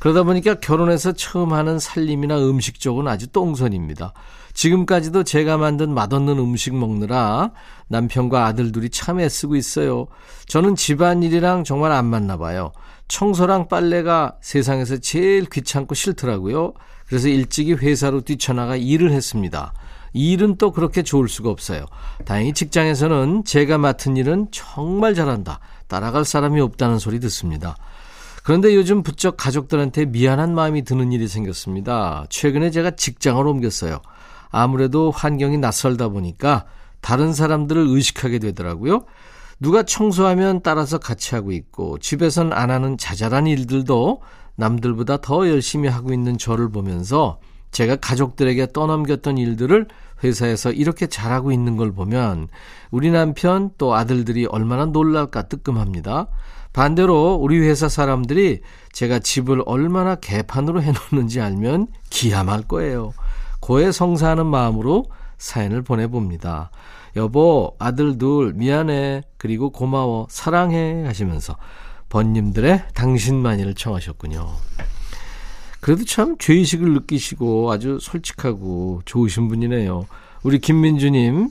그러다 0.00 0.24
보니까 0.24 0.54
결혼해서 0.54 1.12
처음 1.12 1.52
하는 1.52 1.78
살림이나 1.78 2.40
음식 2.40 2.80
쪽은 2.80 3.06
아주 3.06 3.28
똥손입니다. 3.28 4.14
지금까지도 4.52 5.22
제가 5.22 5.58
만든 5.58 5.94
맛없는 5.94 6.40
음식 6.40 6.74
먹느라 6.74 7.52
남편과 7.86 8.46
아들 8.46 8.72
둘이 8.72 8.90
참 8.90 9.20
애쓰고 9.20 9.54
있어요. 9.54 10.08
저는 10.48 10.74
집안일이랑 10.74 11.62
정말 11.62 11.92
안 11.92 12.06
맞나 12.06 12.36
봐요. 12.36 12.72
청소랑 13.06 13.68
빨래가 13.68 14.38
세상에서 14.40 14.96
제일 14.96 15.44
귀찮고 15.44 15.94
싫더라고요. 15.94 16.72
그래서 17.06 17.28
일찍이 17.28 17.74
회사로 17.74 18.22
뛰쳐나가 18.22 18.74
일을 18.74 19.12
했습니다. 19.12 19.72
일은 20.14 20.56
또 20.56 20.70
그렇게 20.70 21.02
좋을 21.02 21.28
수가 21.28 21.50
없어요. 21.50 21.84
다행히 22.24 22.54
직장에서는 22.54 23.44
제가 23.44 23.76
맡은 23.78 24.16
일은 24.16 24.46
정말 24.50 25.14
잘한다. 25.14 25.58
따라갈 25.88 26.24
사람이 26.24 26.60
없다는 26.60 26.98
소리 26.98 27.20
듣습니다. 27.20 27.76
그런데 28.44 28.74
요즘 28.74 29.02
부쩍 29.02 29.36
가족들한테 29.36 30.06
미안한 30.06 30.54
마음이 30.54 30.84
드는 30.84 31.12
일이 31.12 31.28
생겼습니다. 31.28 32.26
최근에 32.28 32.70
제가 32.70 32.92
직장을 32.92 33.44
옮겼어요. 33.46 34.00
아무래도 34.50 35.10
환경이 35.10 35.58
낯설다 35.58 36.08
보니까 36.08 36.64
다른 37.00 37.32
사람들을 37.32 37.84
의식하게 37.88 38.38
되더라고요. 38.38 39.04
누가 39.60 39.82
청소하면 39.82 40.62
따라서 40.62 40.98
같이 40.98 41.34
하고 41.34 41.52
있고 41.52 41.98
집에선 41.98 42.52
안 42.52 42.70
하는 42.70 42.96
자잘한 42.98 43.46
일들도 43.46 44.22
남들보다 44.56 45.18
더 45.18 45.48
열심히 45.48 45.88
하고 45.88 46.12
있는 46.12 46.38
저를 46.38 46.70
보면서 46.70 47.38
제가 47.74 47.96
가족들에게 47.96 48.68
떠넘겼던 48.72 49.36
일들을 49.36 49.88
회사에서 50.22 50.70
이렇게 50.70 51.06
잘하고 51.06 51.52
있는 51.52 51.76
걸 51.76 51.92
보면 51.92 52.48
우리 52.90 53.10
남편 53.10 53.70
또 53.76 53.94
아들들이 53.94 54.46
얼마나 54.46 54.86
놀랄까 54.86 55.42
뜨끔합니다. 55.42 56.28
반대로 56.72 57.34
우리 57.34 57.58
회사 57.58 57.88
사람들이 57.88 58.60
제가 58.92 59.18
집을 59.18 59.62
얼마나 59.66 60.14
개판으로 60.14 60.82
해놓는지 60.82 61.40
알면 61.40 61.88
기함할 62.10 62.62
거예요. 62.62 63.12
고해 63.60 63.92
성사하는 63.92 64.46
마음으로 64.46 65.06
사연을 65.38 65.82
보내봅니다. 65.82 66.70
여보, 67.16 67.74
아들 67.78 68.18
둘, 68.18 68.54
미안해. 68.54 69.22
그리고 69.36 69.70
고마워. 69.70 70.26
사랑해. 70.30 71.04
하시면서 71.06 71.56
번님들의 72.08 72.84
당신만이를 72.94 73.74
청하셨군요. 73.74 74.48
그래도 75.84 76.02
참 76.06 76.38
죄의식을 76.38 76.94
느끼시고 76.94 77.70
아주 77.70 77.98
솔직하고 78.00 79.02
좋으신 79.04 79.48
분이네요. 79.48 80.06
우리 80.42 80.58
김민주님, 80.58 81.50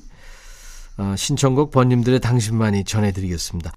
어, 0.97 1.15
신청곡 1.15 1.69
벗님들의 1.69 2.19
당신만이 2.19 2.83
전해드리겠습니다. 2.83 3.71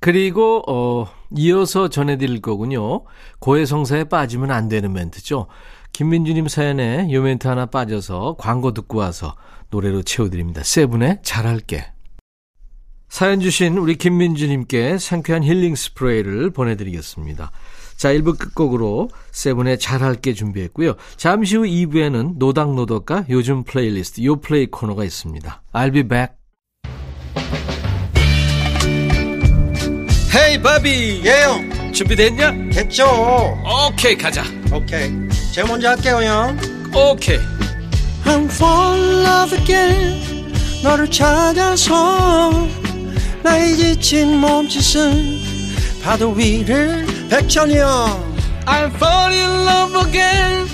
그리고 0.00 0.62
어 0.66 1.10
이어서 1.36 1.88
전해드릴 1.88 2.40
거군요. 2.40 3.02
고해성사에 3.40 4.04
빠지면 4.04 4.50
안 4.50 4.70
되는 4.70 4.94
멘트죠. 4.94 5.48
김민주님 5.92 6.48
사연에 6.48 7.12
요 7.12 7.20
멘트 7.20 7.46
하나 7.46 7.66
빠져서 7.66 8.36
광고 8.38 8.72
듣고 8.72 8.96
와서 8.96 9.36
노래로 9.68 10.04
채워드립니다. 10.04 10.62
세븐의 10.62 11.18
잘할게. 11.22 11.84
사연 13.10 13.40
주신 13.40 13.76
우리 13.76 13.96
김민주님께 13.96 14.96
상쾌한 14.96 15.44
힐링 15.44 15.74
스프레이를 15.74 16.48
보내드리겠습니다. 16.48 17.50
자, 17.96 18.12
1부 18.12 18.38
끝곡으로 18.38 19.10
세븐의 19.30 19.78
잘할게 19.78 20.34
준비했고요. 20.34 20.94
잠시 21.16 21.56
후 21.56 21.62
2부에는 21.62 22.38
노닥노닥과 22.38 23.26
요즘 23.30 23.64
플레이리스트 23.64 24.22
요플레이 24.24 24.66
코너가 24.66 25.04
있습니다. 25.04 25.62
I'll 25.72 25.92
be 25.92 26.02
back. 26.02 26.34
헤이 30.34 30.62
바비 30.62 31.22
예영 31.24 31.92
준비됐냐? 31.92 32.70
됐죠 32.72 33.04
오케이 33.86 34.16
가자 34.16 34.42
오케이 34.72 35.10
제가 35.52 35.68
먼저 35.68 35.90
할게요 35.90 36.22
형 36.22 36.58
오케이 36.94 37.38
I'm 38.24 38.46
fall 38.50 38.98
in 38.98 39.26
love 39.26 39.58
again 39.58 40.54
너를 40.82 41.10
찾아서 41.10 42.50
나의 43.42 43.76
지친 43.76 44.38
몸짓은 44.40 45.40
파도 46.02 46.30
위를 46.30 47.06
백천이 47.32 47.78
형. 47.78 47.88
I'm 48.66 48.94
fall 48.96 49.32
in 49.32 49.50
love 49.66 49.96
again. 50.06 50.68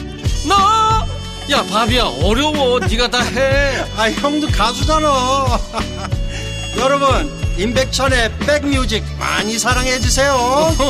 너야 0.49 1.63
바비야 1.71 2.03
어려워. 2.03 2.81
네가 2.81 3.09
다 3.09 3.23
해. 3.23 3.77
아 3.97 4.11
형도 4.11 4.49
가수잖아. 4.49 5.57
여러분 6.79 7.31
임백천의 7.59 8.39
백뮤직 8.39 9.05
많이 9.21 9.57
사랑해 9.57 10.01
주세요. 10.01 10.37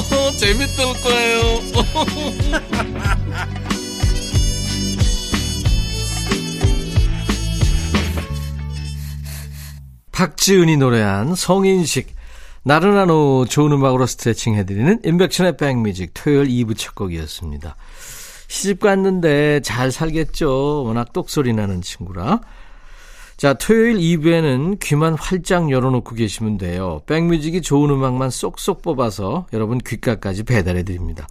재밌을 0.40 0.86
거예요. 1.02 1.60
박지은이 10.12 10.78
노래한 10.78 11.34
성인식 11.34 12.16
나른한 12.68 13.08
후 13.08 13.46
좋은 13.48 13.72
음악으로 13.72 14.04
스트레칭 14.04 14.54
해드리는 14.54 15.00
임백천의 15.02 15.56
백뮤직 15.56 16.10
토요일 16.12 16.48
2부 16.48 16.76
첫 16.76 16.94
곡이었습니다. 16.94 17.76
시집 18.46 18.80
갔는데 18.80 19.60
잘 19.60 19.90
살겠죠. 19.90 20.84
워낙 20.84 21.14
똑소리 21.14 21.54
나는 21.54 21.80
친구라. 21.80 22.42
자, 23.38 23.54
토요일 23.54 23.96
2부에는 23.96 24.80
귀만 24.80 25.14
활짝 25.14 25.70
열어놓고 25.70 26.14
계시면 26.14 26.58
돼요. 26.58 27.00
백뮤직이 27.06 27.62
좋은 27.62 27.88
음악만 27.88 28.28
쏙쏙 28.28 28.82
뽑아서 28.82 29.46
여러분 29.54 29.78
귓가까지 29.78 30.42
배달해 30.42 30.82
드립니다. 30.82 31.26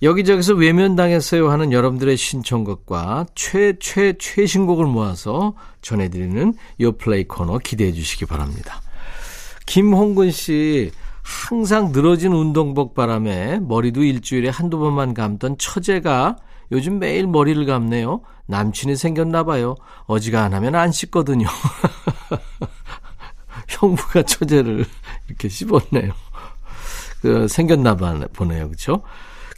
여기저기서 0.00 0.54
외면당했어요 0.54 1.50
하는 1.50 1.72
여러분들의 1.72 2.16
신청곡과 2.16 3.26
최, 3.34 3.74
최, 3.80 4.14
최신곡을 4.16 4.86
모아서 4.86 5.54
전해드리는 5.82 6.54
요 6.82 6.92
플레이 6.92 7.24
코너 7.24 7.58
기대해 7.58 7.90
주시기 7.90 8.26
바랍니다. 8.26 8.80
김홍근 9.68 10.30
씨, 10.30 10.90
항상 11.22 11.92
늘어진 11.92 12.32
운동복 12.32 12.94
바람에 12.94 13.60
머리도 13.60 14.02
일주일에 14.02 14.48
한두 14.48 14.78
번만 14.78 15.12
감던 15.12 15.58
처제가 15.58 16.36
요즘 16.72 16.98
매일 16.98 17.26
머리를 17.26 17.66
감네요. 17.66 18.22
남친이 18.46 18.96
생겼나 18.96 19.44
봐요. 19.44 19.76
어지간하면 20.06 20.74
안 20.74 20.90
씻거든요. 20.90 21.46
형부가 23.68 24.22
처제를 24.22 24.86
이렇게 25.28 25.50
씹었네요. 25.50 26.14
그 27.20 27.46
생겼나 27.46 27.94
보네요. 28.32 28.68
그렇죠? 28.68 29.02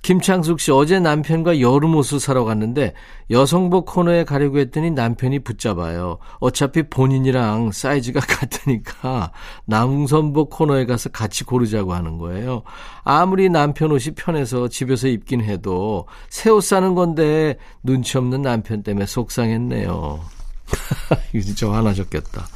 김창숙 0.03 0.61
씨, 0.61 0.73
어제 0.73 0.99
남편과 0.99 1.61
여름 1.61 1.95
옷을 1.95 2.21
사러 2.21 2.45
갔는데 2.45 2.95
여성복 3.31 3.85
코너에 3.87 4.25
가려고 4.25 4.59
했더니 4.59 4.91
남편이 4.91 5.41
붙잡아요. 5.41 6.19
어차피 6.39 6.85
본인이랑 6.85 7.71
사이즈가 7.73 8.21
같으니까 8.25 9.31
남성복 9.67 10.51
코너에 10.51 10.87
가서 10.87 11.11
같이 11.11 11.45
고르자고 11.45 11.93
하는 11.93 12.17
거예요. 12.17 12.63
아무리 13.05 13.51
남편 13.51 13.93
옷이 13.93 14.15
편해서 14.15 14.69
집에서 14.69 15.07
입긴 15.07 15.43
해도 15.43 16.07
새 16.31 16.51
옷 16.51 16.65
사는 16.65 16.95
건데 16.95 17.59
눈치 17.83 18.17
없는 18.17 18.43
남편 18.43 18.83
때문에 18.83 19.05
속상했네요. 19.07 20.21
이거 21.35 21.45
진짜 21.45 21.71
화나셨겠다. 21.71 22.47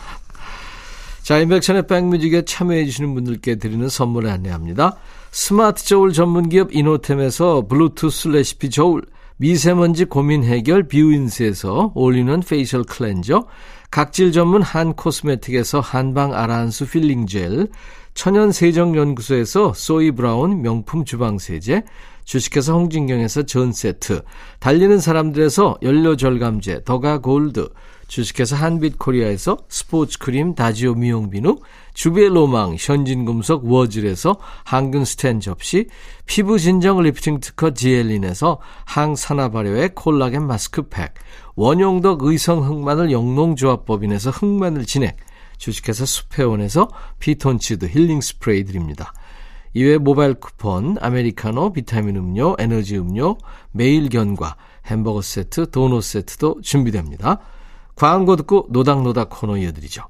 자, 1.24 1.38
임백천의 1.38 1.86
백뮤직에 1.86 2.42
참여해주시는 2.42 3.14
분들께 3.14 3.54
드리는 3.54 3.88
선물을 3.88 4.28
안내합니다. 4.28 4.98
스마트 5.30 5.82
저울 5.82 6.12
전문기업 6.12 6.74
이노템에서 6.74 7.66
블루투스 7.66 8.28
레시피 8.28 8.68
저울, 8.68 9.06
미세먼지 9.38 10.04
고민 10.04 10.44
해결 10.44 10.86
뷰인스에서 10.86 11.92
올리는 11.94 12.40
페이셜 12.40 12.84
클렌저, 12.84 13.46
각질 13.90 14.32
전문 14.32 14.60
한 14.60 14.92
코스메틱에서 14.92 15.80
한방 15.80 16.34
아라한수 16.34 16.90
필링 16.90 17.26
젤, 17.26 17.68
천연 18.12 18.52
세정 18.52 18.94
연구소에서 18.94 19.72
소이 19.74 20.10
브라운 20.10 20.60
명품 20.60 21.06
주방 21.06 21.38
세제, 21.38 21.84
주식회사 22.24 22.74
홍진경에서 22.74 23.44
전 23.44 23.72
세트, 23.72 24.20
달리는 24.60 24.98
사람들에서 24.98 25.78
연료 25.82 26.16
절감제 26.16 26.82
더가 26.84 27.22
골드, 27.22 27.70
주식회사 28.14 28.54
한빛코리아에서 28.54 29.58
스포츠 29.68 30.20
크림 30.20 30.54
다지오 30.54 30.94
미용비누, 30.94 31.58
주베 31.94 32.28
로망 32.28 32.76
현진금속 32.78 33.64
워즐에서 33.64 34.38
항균 34.62 35.04
스텐 35.04 35.40
접시, 35.40 35.88
피부 36.24 36.60
진정 36.60 37.02
리프팅 37.02 37.40
특허 37.40 37.74
지엘린에서 37.74 38.60
항산화 38.84 39.48
발효의 39.48 39.96
콜라겐 39.96 40.46
마스크팩, 40.46 41.14
원용덕 41.56 42.22
의성 42.22 42.64
흑마늘 42.64 43.10
영농조합법인에서 43.10 44.30
흑마늘 44.30 44.86
진액, 44.86 45.16
주식회사 45.58 46.04
수페온에서 46.06 46.88
피톤치드 47.18 47.86
힐링 47.86 48.20
스프레이 48.20 48.62
드립니다. 48.62 49.12
이외 49.72 49.98
모바일 49.98 50.34
쿠폰, 50.34 50.98
아메리카노, 51.00 51.72
비타민 51.72 52.14
음료, 52.14 52.54
에너지 52.60 52.96
음료, 52.96 53.36
매일 53.72 54.08
견과, 54.08 54.54
햄버거 54.86 55.20
세트, 55.20 55.72
도넛 55.72 56.04
세트도 56.04 56.60
준비됩니다. 56.62 57.40
광고 57.96 58.36
듣고 58.36 58.66
노닥노닥 58.70 59.30
코너 59.30 59.56
이어드리죠. 59.56 60.04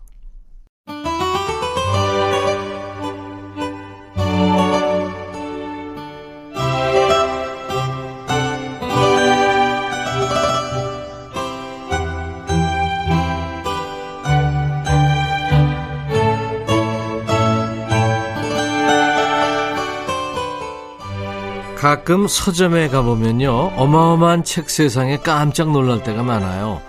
가끔 21.77 22.27
서점에 22.27 22.89
가보면요. 22.89 23.73
어마어마한 23.77 24.45
책 24.45 24.71
세상에 24.71 25.19
깜짝 25.19 25.71
놀랄 25.71 26.03
때가 26.03 26.23
많아요. 26.23 26.81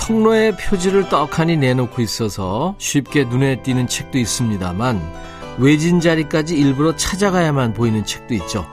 통로에 0.00 0.56
표지를 0.56 1.08
떡하니 1.08 1.56
내놓고 1.58 2.02
있어서 2.02 2.74
쉽게 2.78 3.24
눈에 3.24 3.62
띄는 3.62 3.86
책도 3.86 4.18
있습니다만 4.18 5.00
외진 5.58 6.00
자리까지 6.00 6.56
일부러 6.56 6.96
찾아가야만 6.96 7.74
보이는 7.74 8.04
책도 8.04 8.34
있죠. 8.34 8.66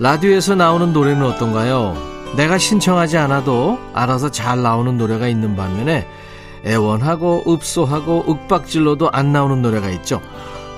라디오에서 0.00 0.56
나오는 0.56 0.92
노래는 0.92 1.24
어떤가요? 1.24 1.96
내가 2.36 2.58
신청하지 2.58 3.16
않아도 3.18 3.78
알아서 3.94 4.30
잘 4.30 4.62
나오는 4.62 4.96
노래가 4.96 5.28
있는 5.28 5.56
반면에 5.56 6.06
애원하고 6.66 7.44
읍소하고 7.46 8.24
윽박질러도 8.28 9.10
안 9.12 9.32
나오는 9.32 9.62
노래가 9.62 9.88
있죠. 9.90 10.20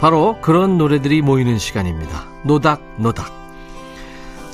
바로 0.00 0.38
그런 0.40 0.78
노래들이 0.78 1.22
모이는 1.22 1.58
시간입니다. 1.58 2.24
노닥 2.44 2.82
노닥. 2.98 3.32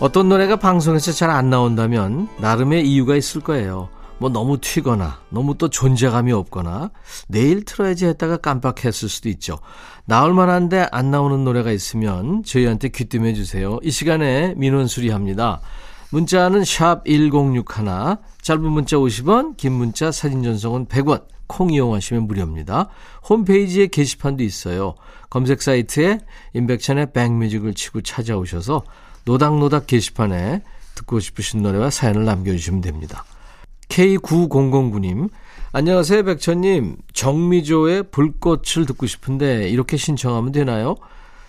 어떤 0.01 0.29
노래가 0.29 0.57
방송에서 0.57 1.13
잘 1.13 1.31
안 1.31 1.51
나온다면 1.51 2.29
나름의 2.39 2.87
이유가 2.87 3.17
있을 3.17 3.41
거예요. 3.41 3.89
뭐 4.19 4.29
너무 4.29 4.59
튀거나 4.61 5.21
너무 5.31 5.57
또 5.57 5.69
존재감이 5.69 6.33
없거나 6.33 6.91
내일 7.29 7.65
틀어야지 7.65 8.07
했다가 8.07 8.39
깜빡했을 8.39 9.09
수도 9.09 9.29
있죠. 9.29 9.59
나올 10.05 10.35
만한데 10.35 10.89
안 10.91 11.11
나오는 11.11 11.45
노래가 11.45 11.71
있으면 11.71 12.43
저희한테 12.43 12.89
귀뜸해 12.89 13.35
주세요. 13.35 13.79
이 13.83 13.91
시간에 13.91 14.55
민원 14.57 14.87
수리합니다. 14.87 15.61
문자는 16.11 16.65
샵 16.65 17.05
1061, 17.05 18.17
짧은 18.41 18.63
문자 18.65 18.97
50원, 18.97 19.57
긴 19.57 19.73
문자 19.73 20.11
사진 20.11 20.43
전송은 20.43 20.87
100원, 20.87 21.25
콩 21.47 21.71
이용하시면 21.71 22.27
무료입니다. 22.27 22.89
홈페이지에 23.29 23.89
게시판도 23.89 24.43
있어요. 24.43 24.95
검색 25.29 25.61
사이트에 25.61 26.21
인백천의 26.55 27.13
백뮤직을 27.13 27.75
치고 27.75 28.01
찾아오셔서 28.01 28.85
노닥노닥 29.25 29.87
게시판에 29.87 30.63
듣고 30.95 31.21
싶으신 31.21 31.63
노래와 31.63 31.91
사연을 31.91 32.25
남겨주시면 32.25 32.81
됩니다. 32.81 33.25
K9009님, 33.89 35.31
안녕하세요, 35.73 36.25
백천님. 36.25 36.97
정미조의 37.13 38.05
불꽃을 38.11 38.87
듣고 38.87 39.07
싶은데 39.07 39.69
이렇게 39.69 39.97
신청하면 39.97 40.53
되나요? 40.53 40.97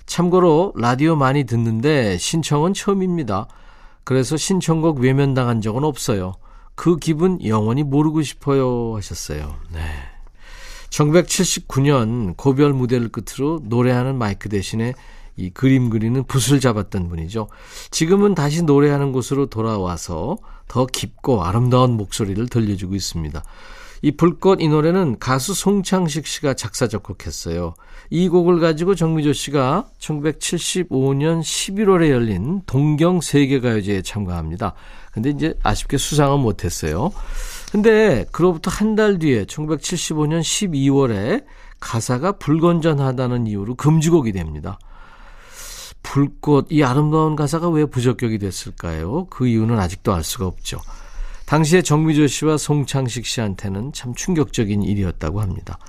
참고로 0.06 0.74
라디오 0.76 1.16
많이 1.16 1.44
듣는데 1.44 2.18
신청은 2.18 2.74
처음입니다. 2.74 3.48
그래서 4.04 4.38
신청곡 4.38 5.00
외면당한 5.00 5.62
적은 5.62 5.84
없어요. 5.84 6.34
그 6.76 6.98
기분 6.98 7.46
영원히 7.46 7.84
모르고 7.84 8.24
싶어요 8.24 8.96
하셨어요. 8.96 9.56
네. 9.72 9.82
1979년 10.90 12.36
고별 12.36 12.74
무대를 12.74 13.10
끝으로 13.10 13.60
노래하는 13.64 14.18
마이크 14.18 14.50
대신에 14.50 14.94
이 15.40 15.50
그림 15.52 15.90
그리는 15.90 16.24
붓을 16.24 16.60
잡았던 16.60 17.10
분이죠. 17.10 17.48
지금은 17.92 18.36
다시 18.36 18.64
노래하는 18.64 19.12
곳으로 19.12 19.46
돌아와서 19.48 20.38
더 20.68 20.86
깊고 20.86 21.44
아름다운 21.44 21.98
목소리를 21.98 22.48
들려주고 22.48 22.96
있습니다. 22.96 23.44
이 24.02 24.12
불꽃 24.12 24.62
이 24.62 24.70
노래는 24.70 25.20
가수 25.20 25.54
송창식 25.54 26.26
씨가 26.26 26.54
작사 26.54 26.88
작곡했어요. 26.88 27.74
이 28.10 28.30
곡을 28.30 28.60
가지고 28.60 28.96
정미조 28.96 29.34
씨가 29.34 29.88
1975년 30.00 31.42
11월에 31.42 32.10
열린 32.10 32.62
동경 32.66 33.22
세계가요제에 33.22 34.02
참가합니다. 34.02 34.74
근데 35.12 35.32
이제 35.32 35.54
아쉽게 35.64 35.98
수상은 35.98 36.40
못했어요. 36.40 37.12
근데 37.72 38.26
그로부터 38.32 38.72
한 38.72 38.96
달 38.96 39.20
뒤에 39.20 39.46
1975년 39.46 40.42
12월에 40.42 41.44
가사가 41.80 42.34
불건전하다는 42.34 43.48
이유로 43.48 43.76
금지곡이 43.76 44.32
됩니다. 44.32 44.80
불꽃, 46.04 46.68
이 46.70 46.84
아름다운 46.84 47.36
가사가 47.36 47.70
왜 47.70 47.86
부적격이 47.86 48.40
됐을까요? 48.40 49.28
그 49.30 49.48
이유는 49.48 49.80
아직도 49.80 50.14
알 50.14 50.24
수가 50.24 50.46
없죠. 50.48 50.80
당시에 51.46 51.82
정미조 51.82 52.28
씨와 52.28 52.58
송창식 52.58 53.26
씨한테는 53.26 53.92
참 53.94 54.14
충격적인 54.14 54.84
일이었다고 54.84 55.42
합니다. 55.42 55.80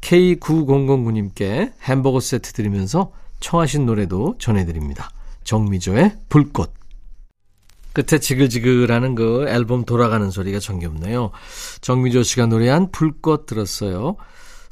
K9009님께 0.00 1.72
햄버거 1.82 2.20
세트 2.20 2.52
드리면서 2.52 3.12
청하신 3.40 3.86
노래도 3.86 4.36
전해드립니다. 4.38 5.10
정미조의 5.44 6.18
불꽃. 6.28 6.72
끝에 7.92 8.18
지글지글하는 8.20 9.14
그 9.14 9.46
앨범 9.48 9.84
돌아가는 9.84 10.30
소리가 10.30 10.60
정겹네요. 10.60 11.30
정미조 11.80 12.22
씨가 12.22 12.46
노래한 12.46 12.90
불꽃 12.90 13.46
들었어요. 13.46 14.16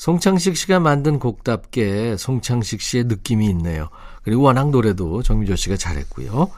송창식 0.00 0.56
씨가 0.56 0.80
만든 0.80 1.18
곡답게 1.18 2.16
송창식 2.16 2.80
씨의 2.80 3.04
느낌이 3.04 3.46
있네요. 3.50 3.90
그리고 4.22 4.44
워낙 4.44 4.70
노래도 4.70 5.22
정미조 5.22 5.56
씨가 5.56 5.76
잘했고요. 5.76 6.50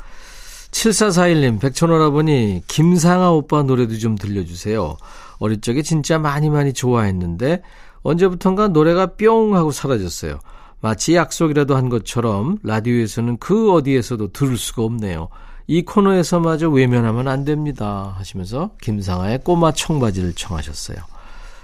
7441님, 0.70 1.60
백천오라버니, 1.60 2.62
김상아 2.68 3.32
오빠 3.32 3.64
노래도 3.64 3.98
좀 3.98 4.14
들려주세요. 4.14 4.96
어릴 5.40 5.60
적에 5.60 5.82
진짜 5.82 6.20
많이 6.20 6.50
많이 6.50 6.72
좋아했는데, 6.72 7.62
언제부턴가 8.02 8.68
노래가 8.68 9.16
뿅 9.16 9.56
하고 9.56 9.72
사라졌어요. 9.72 10.38
마치 10.80 11.16
약속이라도 11.16 11.74
한 11.74 11.88
것처럼 11.88 12.58
라디오에서는 12.62 13.38
그 13.38 13.72
어디에서도 13.72 14.30
들을 14.30 14.56
수가 14.56 14.84
없네요. 14.84 15.30
이 15.66 15.82
코너에서마저 15.82 16.70
외면하면 16.70 17.26
안 17.26 17.44
됩니다. 17.44 18.14
하시면서 18.18 18.70
김상아의 18.80 19.40
꼬마 19.42 19.72
청바지를 19.72 20.34
청하셨어요. 20.34 20.98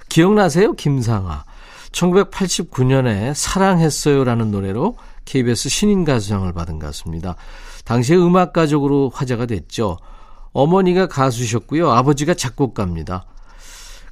기억나세요? 0.08 0.72
김상아. 0.72 1.44
1989년에 1.92 3.34
사랑했어요라는 3.34 4.50
노래로 4.50 4.96
KBS 5.24 5.68
신인 5.68 6.04
가수상을 6.04 6.50
받은 6.52 6.78
가수입니다. 6.78 7.36
당시에 7.84 8.16
음악 8.16 8.52
가족으로 8.52 9.10
화제가 9.14 9.46
됐죠. 9.46 9.98
어머니가 10.52 11.06
가수셨고요. 11.06 11.90
아버지가 11.90 12.34
작곡가입니다. 12.34 13.26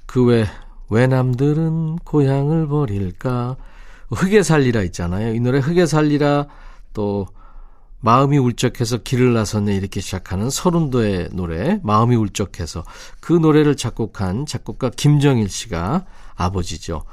그 0.07 0.25
외, 0.25 0.47
왜 0.91 1.07
남들은 1.07 1.97
고향을 2.05 2.69
버릴까? 2.69 3.57
흙에 4.11 4.43
살리라 4.43 4.83
있잖아요. 4.85 5.35
이 5.35 5.41
노래 5.41 5.59
흙에 5.59 5.87
살리라 5.87 6.47
또 6.93 7.27
마음이 8.01 8.39
울적해서 8.39 8.99
길을 8.99 9.33
나섰네 9.33 9.75
이렇게 9.75 10.01
시작하는 10.01 10.51
설운도의 10.51 11.31
노래 11.33 11.81
마음이 11.83 12.15
울적해서 12.17 12.85
그 13.21 13.33
노래를 13.33 13.77
작곡한 13.77 14.47
작곡가 14.47 14.91
김정일 14.91 15.49
씨가 15.49 16.05
아버지죠. 16.35 17.05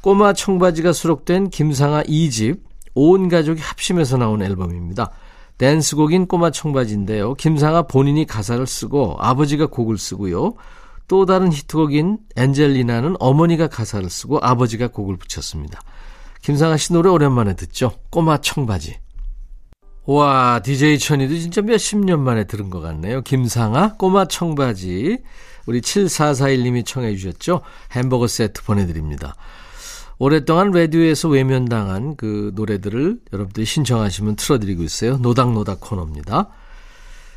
꼬마 0.00 0.32
청바지가 0.32 0.92
수록된 0.92 1.50
김상아 1.50 2.02
2집 2.04 2.60
온 2.94 3.28
가족이 3.28 3.60
합심해서 3.60 4.16
나온 4.16 4.42
앨범입니다. 4.42 5.10
댄스곡인 5.58 6.26
꼬마 6.26 6.50
청바지인데요. 6.50 7.34
김상아 7.34 7.82
본인이 7.82 8.24
가사를 8.24 8.64
쓰고 8.66 9.16
아버지가 9.18 9.66
곡을 9.66 9.98
쓰고요. 9.98 10.54
또 11.08 11.26
다른 11.26 11.52
히트곡인 11.52 12.18
엔젤리나는 12.36 13.16
어머니가 13.18 13.66
가사를 13.66 14.08
쓰고 14.08 14.38
아버지가 14.40 14.88
곡을 14.88 15.16
붙였습니다. 15.16 15.80
김상아 16.42 16.76
씨 16.76 16.92
노래 16.92 17.10
오랜만에 17.10 17.54
듣죠. 17.56 17.92
꼬마 18.10 18.38
청바지. 18.38 18.98
와, 20.10 20.62
DJ 20.64 20.98
천이도 20.98 21.36
진짜 21.36 21.60
몇십 21.60 21.98
년 21.98 22.20
만에 22.20 22.44
들은 22.44 22.70
것 22.70 22.80
같네요. 22.80 23.20
김상아, 23.20 23.92
꼬마 23.98 24.24
청바지. 24.24 25.18
우리 25.66 25.80
7441님이 25.82 26.86
청해 26.86 27.14
주셨죠? 27.14 27.60
햄버거 27.92 28.26
세트 28.26 28.62
보내드립니다. 28.62 29.34
오랫동안 30.18 30.70
라디오에서 30.70 31.28
외면당한 31.28 32.16
그 32.16 32.52
노래들을 32.54 33.18
여러분들이 33.34 33.66
신청하시면 33.66 34.36
틀어드리고 34.36 34.82
있어요. 34.82 35.18
노닥노닥 35.18 35.80
코너입니다. 35.80 36.48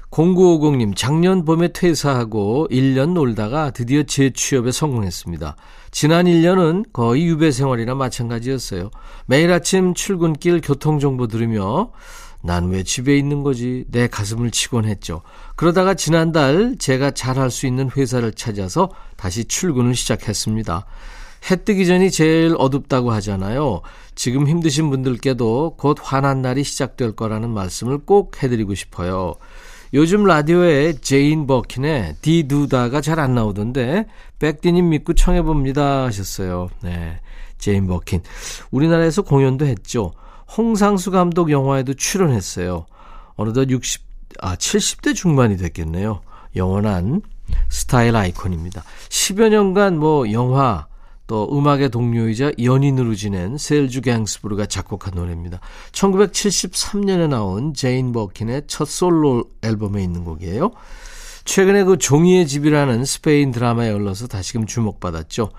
0950님, 0.10 0.96
작년 0.96 1.44
봄에 1.44 1.74
퇴사하고 1.74 2.70
1년 2.72 3.12
놀다가 3.12 3.72
드디어 3.72 4.04
재취업에 4.04 4.72
성공했습니다. 4.72 5.58
지난 5.92 6.26
1년은 6.26 6.94
거의 6.94 7.26
유배 7.26 7.52
생활이나 7.52 7.96
마찬가지였어요. 7.96 8.92
매일 9.26 9.52
아침 9.52 9.94
출근길 9.94 10.62
교통정보 10.62 11.28
들으며 11.28 11.92
난 12.44 12.70
왜 12.72 12.84
집에 12.84 13.18
있는 13.18 13.44
거지? 13.44 13.86
내 13.90 14.08
가슴을 14.08 14.52
치곤 14.52 14.86
했죠. 14.86 15.22
그러다가 15.56 15.94
지난달 15.94 16.76
제가 16.80 17.12
잘할 17.12 17.52
수 17.52 17.68
있는 17.68 17.90
회사를 17.96 18.34
찾아서 18.34 18.90
다시 19.16 19.46
출근을 19.46 19.96
시작했습니다. 19.96 20.86
해 21.50 21.56
뜨기 21.64 21.86
전이 21.88 22.12
제일 22.12 22.56
어둡다고 22.58 23.12
하잖아요. 23.14 23.82
지금 24.16 24.48
힘드신 24.48 24.90
분들께도 24.90 25.76
곧 25.78 25.98
환한 26.02 26.42
날이 26.42 26.64
시작될 26.64 27.14
거라는 27.14 27.50
말씀을 27.50 28.00
꼭 28.00 28.42
해드리고 28.44 28.76
싶어요. 28.76 29.36
요즘 29.94 30.24
라디오에 30.24 30.94
제인 31.02 31.48
버킨의 31.48 32.16
디두다가 32.22 33.02
잘 33.02 33.20
안 33.20 33.36
나오던데 33.36 34.06
백디님 34.40 34.90
믿고 34.90 35.14
청해봅니다 35.14 36.06
하셨어요. 36.06 36.70
네, 36.82 37.20
제인 37.58 37.88
버킨. 37.88 38.22
우리나라에서 38.72 39.22
공연도 39.24 39.66
했죠. 39.66 40.14
홍상수 40.58 41.12
감독 41.12 41.52
영화에도 41.52 41.94
출연했어요. 41.94 42.86
어느덧 43.36 43.70
60, 43.70 44.02
아, 44.42 44.56
70대 44.56 45.16
중반이 45.16 45.58
됐겠네요. 45.58 46.22
영원한 46.56 47.22
스타일 47.70 48.16
아이콘입니다. 48.16 48.84
10여 49.10 49.50
년간 49.50 49.98
뭐 49.98 50.32
영화, 50.32 50.88
또 51.28 51.48
음악의 51.58 51.90
동료이자 51.90 52.52
연인으로 52.62 53.16
지낸 53.16 53.58
세르주 53.58 54.02
갱스부르가 54.02 54.66
작곡한 54.66 55.14
노래입니다. 55.16 55.62
1973년에 55.94 57.30
나온 57.30 57.74
제인 57.74 58.12
버킨의 58.12 58.64
첫 58.68 58.88
솔로 58.88 59.46
앨범에 59.62 60.04
있는 60.04 60.26
곡이에요. 60.26 60.72
최근에 61.46 61.86
그 61.86 61.98
종이의 61.98 62.48
집이라는 62.48 63.06
스페인 63.06 63.52
드라마에 63.52 63.92
올라서 63.92 64.28
다시금 64.28 64.66
주목받았죠. 64.66 65.52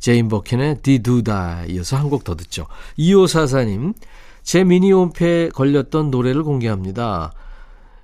제인 0.00 0.28
버킨의 0.28 0.82
디두다 0.82 1.66
이어서 1.68 1.96
한 1.96 2.10
곡 2.10 2.24
더 2.24 2.34
듣죠. 2.34 2.66
2544님, 2.98 3.94
제 4.50 4.64
미니홈피에 4.64 5.50
걸렸던 5.50 6.10
노래를 6.10 6.42
공개합니다. 6.42 7.32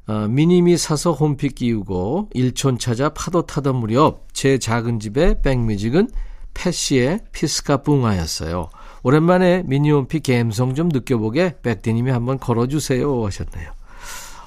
어, 0.07 0.29
미니미 0.29 0.77
사서 0.77 1.11
홈피 1.11 1.49
꾸미고 1.49 2.29
일촌 2.35 2.79
찾아 2.79 3.09
파도 3.09 3.43
타던 3.43 3.75
무렵 3.75 4.33
제 4.33 4.57
작은 4.57 5.01
집의 5.01 5.43
백뮤직은 5.43 6.09
패시의 6.55 7.23
피스카 7.33 7.79
뿡아였어요. 7.79 8.71
오랜만에 9.03 9.65
미니홈피 9.67 10.21
감성 10.21 10.77
좀 10.77 10.89
느껴보게 10.89 11.57
백디님이 11.65 12.13
한번 12.13 12.39
걸어주세요 12.39 13.27
하셨네요. 13.27 13.73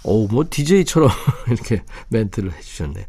오, 0.06 0.28
뭐 0.28 0.46
DJ처럼 0.50 1.10
이렇게 1.52 1.84
멘트를 2.08 2.54
해주셨네요. 2.54 3.04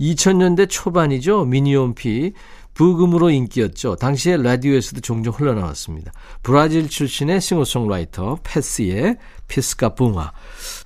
2000년대 0.00 0.68
초반이죠. 0.68 1.46
미니홈피 1.46 2.34
브금으로 2.74 3.30
인기였죠. 3.30 3.96
당시에 3.96 4.36
라디오에서도 4.36 5.00
종종 5.00 5.32
흘러나왔습니다. 5.32 6.12
브라질 6.42 6.88
출신의 6.88 7.40
싱어송라이터 7.40 8.40
패스의 8.42 9.16
피스카 9.48 9.94
뿡아. 9.94 10.32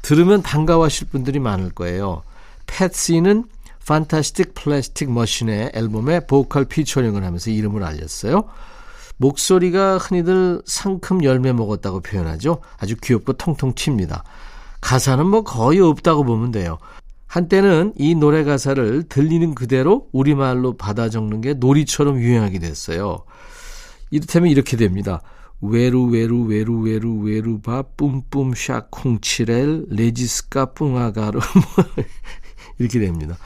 들으면 0.03 0.42
반가워하실 0.42 1.09
분들이 1.09 1.38
많을 1.38 1.70
거예요. 1.70 2.22
패스는 2.66 3.44
Fantastic 3.87 4.53
Plastic 4.53 5.11
Machine의 5.11 5.72
앨범에 5.74 6.20
보컬 6.27 6.66
피처링을 6.66 7.24
하면서 7.24 7.51
이름을 7.51 7.83
알렸어요. 7.83 8.44
목소리가 9.16 9.96
흔히들 9.96 10.61
상큼 10.66 11.24
열매 11.24 11.53
먹었다고 11.53 12.01
표현하죠. 12.01 12.61
아주 12.79 12.96
귀엽고 13.03 13.33
통통 13.33 13.72
튑니다. 13.72 14.22
가사는 14.81 15.27
뭐 15.27 15.42
거의 15.42 15.81
없다고 15.81 16.24
보면 16.24 16.53
돼요. 16.53 16.79
한때는 17.29 17.93
이 17.97 18.14
노래 18.14 18.43
가사를 18.43 19.05
들리는 19.05 19.55
그대로 19.55 20.09
우리말로 20.12 20.77
받아 20.77 21.09
적는 21.09 21.43
게 21.43 21.55
놀이처럼 21.55 22.19
유행하게 22.19 22.59
됐어요. 22.59 23.25
이를테면 24.11 24.51
이렇게 24.51 24.77
됩니다. 24.77 25.21
외루 25.61 26.05
외루 26.05 26.43
외루 26.45 26.81
외루 26.81 27.19
외루바 27.21 27.83
뿜뿜 27.97 28.55
샤 28.55 28.87
쿵치렐 28.91 29.87
레지스카 29.91 30.73
뿡아가르 30.73 31.41
이렇게 32.79 32.99
됩니다. 32.99 33.37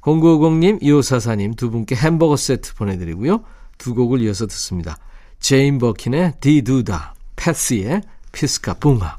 0950님, 0.00 0.82
2544님 0.82 1.56
두 1.56 1.70
분께 1.70 1.94
햄버거 1.94 2.36
세트 2.36 2.74
보내드리고요. 2.74 3.44
두 3.78 3.94
곡을 3.94 4.20
이어서 4.22 4.46
듣습니다. 4.46 4.98
제인 5.38 5.78
버킨의 5.78 6.34
디두다, 6.40 7.14
패스의 7.36 8.02
피스카 8.32 8.74
붕아. 8.74 9.18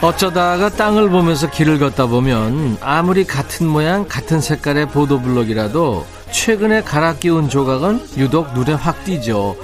어쩌다가 0.00 0.70
땅을 0.70 1.10
보면서 1.10 1.50
길을 1.50 1.78
걷다 1.78 2.06
보면 2.06 2.78
아무리 2.80 3.24
같은 3.24 3.66
모양 3.66 4.06
같은 4.06 4.40
색깔의 4.40 4.88
보도블록이라도 4.88 6.06
최근에 6.30 6.82
갈아 6.82 7.14
끼운 7.14 7.48
조각은 7.48 8.06
유독 8.16 8.52
눈에 8.54 8.74
확 8.74 9.04
띄죠. 9.04 9.56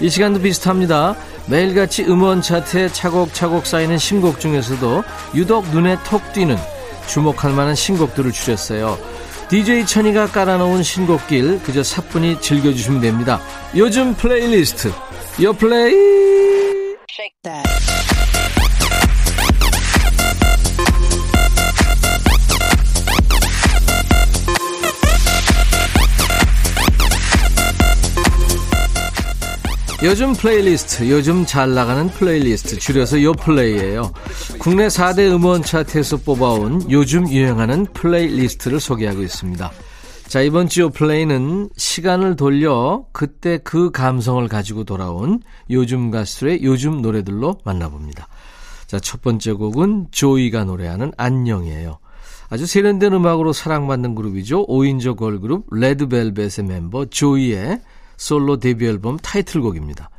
이 0.00 0.08
시간도 0.08 0.40
비슷합니다. 0.40 1.16
매일같이 1.46 2.04
음원 2.04 2.42
차트에 2.42 2.88
차곡차곡 2.88 3.66
쌓이는 3.66 3.98
신곡 3.98 4.38
중에서도 4.40 5.02
유독 5.34 5.68
눈에 5.70 5.96
톡 6.04 6.32
띄는 6.32 6.56
주목할 7.06 7.52
만한 7.52 7.74
신곡들을 7.74 8.30
추렸어요. 8.32 8.98
DJ 9.48 9.84
천이가 9.84 10.28
깔아놓은 10.28 10.84
신곡길 10.84 11.60
그저 11.64 11.82
사뿐히 11.82 12.40
즐겨주시면 12.40 13.00
됩니다. 13.00 13.40
요즘 13.74 14.14
플레이리스트 14.14 14.92
요플레이 15.42 16.20
요즘 30.02 30.32
플레이리스트, 30.32 31.10
요즘 31.10 31.44
잘 31.44 31.74
나가는 31.74 32.08
플레이리스트, 32.08 32.78
줄여서 32.78 33.22
요플레이예요. 33.22 34.10
국내 34.58 34.86
4대 34.86 35.30
음원 35.30 35.60
차트에서 35.62 36.16
뽑아온 36.16 36.90
요즘 36.90 37.28
유행하는 37.28 37.84
플레이리스트를 37.92 38.80
소개하고 38.80 39.20
있습니다. 39.22 39.70
자, 40.26 40.40
이번 40.40 40.70
주 40.70 40.80
요플레이는 40.82 41.68
시간을 41.76 42.36
돌려 42.36 43.04
그때 43.12 43.58
그 43.62 43.90
감성을 43.90 44.48
가지고 44.48 44.84
돌아온 44.84 45.42
요즘 45.68 46.10
가수들의 46.10 46.62
요즘 46.62 47.02
노래들로 47.02 47.58
만나봅니다. 47.64 48.26
자, 48.86 48.98
첫 48.98 49.20
번째 49.20 49.52
곡은 49.52 50.06
조이가 50.12 50.64
노래하는 50.64 51.12
안녕이에요. 51.18 51.98
아주 52.48 52.64
세련된 52.64 53.12
음악으로 53.12 53.52
사랑받는 53.52 54.14
그룹이죠. 54.14 54.66
5인조 54.66 55.18
걸그룹 55.18 55.66
레드벨벳의 55.70 56.66
멤버 56.66 57.04
조이의 57.04 57.82
솔로 58.20 58.58
데뷔 58.58 58.86
앨범 58.86 59.16
타이틀곡입니다. 59.16 60.10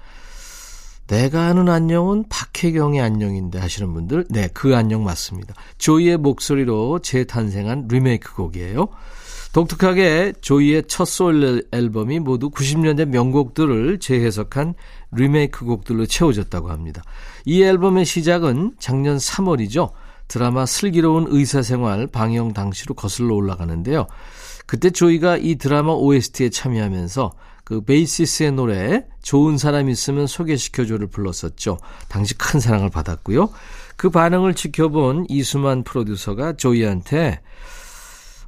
내가 1.06 1.48
아는 1.48 1.70
안녕은 1.70 2.26
박혜경의 2.30 3.00
안녕인데 3.00 3.60
하시는 3.60 3.94
분들, 3.94 4.26
네, 4.30 4.50
그 4.54 4.76
안녕 4.76 5.04
맞습니다. 5.04 5.54
조이의 5.78 6.18
목소리로 6.18 7.00
재탄생한 7.00 7.88
리메이크 7.90 8.34
곡이에요. 8.34 8.88
독특하게 9.54 10.34
조이의 10.42 10.86
첫 10.88 11.06
솔 11.06 11.64
앨범이 11.72 12.20
모두 12.20 12.50
90년대 12.50 13.06
명곡들을 13.06 14.00
재해석한 14.00 14.74
리메이크 15.12 15.66
곡들로 15.66 16.08
채워졌다고 16.08 16.72
합니다. 16.72 17.04
이 17.46 17.62
앨범의 17.62 18.06
시작은 18.06 18.76
작년 18.80 19.18
3월이죠. 19.18 19.92
드라마 20.28 20.66
슬기로운 20.66 21.28
의사생활 21.28 22.08
방영 22.08 22.54
당시로 22.54 22.96
거슬러 22.96 23.36
올라가는데요. 23.36 24.08
그때 24.66 24.90
조이가 24.90 25.38
이 25.38 25.56
드라마 25.56 25.92
OST에 25.92 26.50
참여하면서 26.50 27.32
그 27.72 27.80
베이시스의 27.86 28.52
노래 28.52 29.06
좋은 29.22 29.58
사람 29.58 29.88
있으면 29.88 30.28
소개시켜줘를 30.28 31.08
불렀었죠. 31.08 31.78
당시 32.10 32.38
큰 32.38 32.60
사랑을 32.60 32.90
받았고요. 32.90 33.50
그 33.96 34.10
반응을 34.10 34.56
지켜본 34.56 35.28
이수만 35.30 35.86
프로듀서가 35.86 36.58
조이한테 36.58 37.40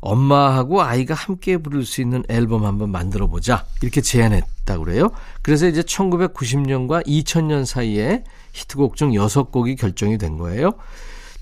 엄마하고 0.01 0.81
아이가 0.81 1.13
함께 1.13 1.55
부를 1.55 1.85
수 1.85 2.01
있는 2.01 2.25
앨범 2.27 2.65
한번 2.65 2.89
만들어 2.89 3.27
보자. 3.27 3.65
이렇게 3.81 4.01
제안했다고 4.01 4.83
그래요. 4.83 5.11
그래서 5.41 5.69
이제 5.69 5.83
1990년과 5.83 7.07
2000년 7.07 7.63
사이에 7.63 8.25
히트곡 8.51 8.97
중 8.97 9.11
6곡이 9.11 9.79
결정이 9.79 10.17
된 10.17 10.37
거예요. 10.37 10.73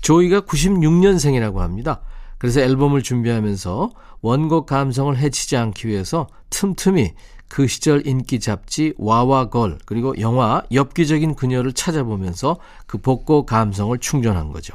조이가 0.02 0.42
96년생이라고 0.42 1.56
합니다. 1.56 2.00
그래서 2.38 2.60
앨범을 2.60 3.02
준비하면서 3.02 3.90
원곡 4.20 4.66
감성을 4.66 5.16
해치지 5.16 5.56
않기 5.56 5.88
위해서 5.88 6.28
틈틈이 6.50 7.10
그 7.52 7.66
시절 7.66 8.06
인기 8.06 8.40
잡지 8.40 8.94
와와걸 8.96 9.80
그리고 9.84 10.18
영화 10.20 10.62
엽기적인 10.72 11.34
그녀를 11.34 11.74
찾아보면서 11.74 12.56
그 12.86 12.96
복고 12.96 13.44
감성을 13.44 13.98
충전한 13.98 14.52
거죠. 14.52 14.74